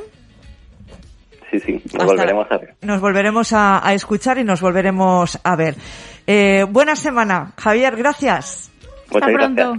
[1.51, 2.75] Sí, sí, nos volveremos a ver.
[2.83, 5.77] Nos volveremos a, escuchar y nos volveremos a ver.
[6.27, 8.73] Eh, buena semana, Javier, gracias.
[9.09, 9.75] Hasta pronto.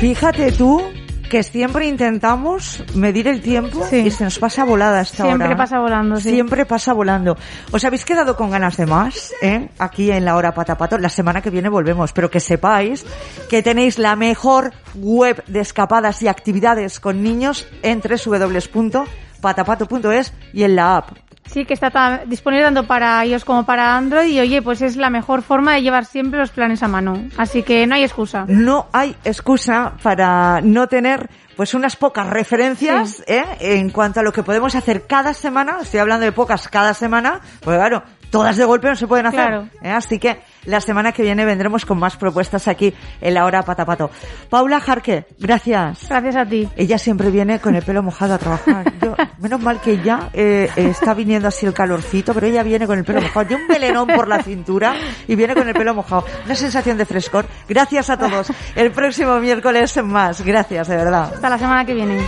[0.00, 0.82] Fíjate tú
[1.30, 3.96] que siempre intentamos medir el tiempo Sí.
[4.06, 5.56] y se nos pasa volada esta Siempre hora.
[5.56, 6.30] pasa volando, sí.
[6.30, 7.36] Siempre pasa volando.
[7.72, 9.32] ¿Os habéis quedado con ganas de más?
[9.42, 9.68] eh?
[9.78, 10.98] Aquí en la hora patapato.
[10.98, 13.04] La semana que viene volvemos, pero que sepáis
[13.48, 20.76] que tenéis la mejor web de escapadas y actividades con niños en www.patapato.es y en
[20.76, 21.10] la app.
[21.46, 25.10] Sí, que está disponible tanto para iOS como para Android y oye, pues es la
[25.10, 27.22] mejor forma de llevar siempre los planes a mano.
[27.36, 28.44] Así que no hay excusa.
[28.48, 33.44] no hay excusa para no tener pues unas pocas referencias ¿eh?
[33.60, 35.78] en cuanto a lo que podemos hacer cada semana.
[35.82, 39.46] Estoy hablando de pocas cada semana, porque claro, todas de golpe no se pueden hacer.
[39.46, 39.68] Claro.
[39.82, 39.90] ¿eh?
[39.90, 44.10] Así que la semana que viene vendremos con más propuestas aquí en la hora patapato.
[44.50, 46.08] Paula Jarque, gracias.
[46.08, 46.68] Gracias a ti.
[46.76, 48.92] Ella siempre viene con el pelo mojado a trabajar.
[49.00, 52.98] Yo, menos mal que ya eh, está viniendo así el calorcito, pero ella viene con
[52.98, 53.48] el pelo mojado.
[53.48, 54.94] Yo un melenón por la cintura
[55.26, 56.24] y viene con el pelo mojado.
[56.44, 57.46] Una sensación de frescor.
[57.68, 58.52] Gracias a todos.
[58.74, 60.42] El próximo miércoles más.
[60.42, 61.32] Gracias, de verdad.
[61.34, 62.24] Hasta la semana que viene.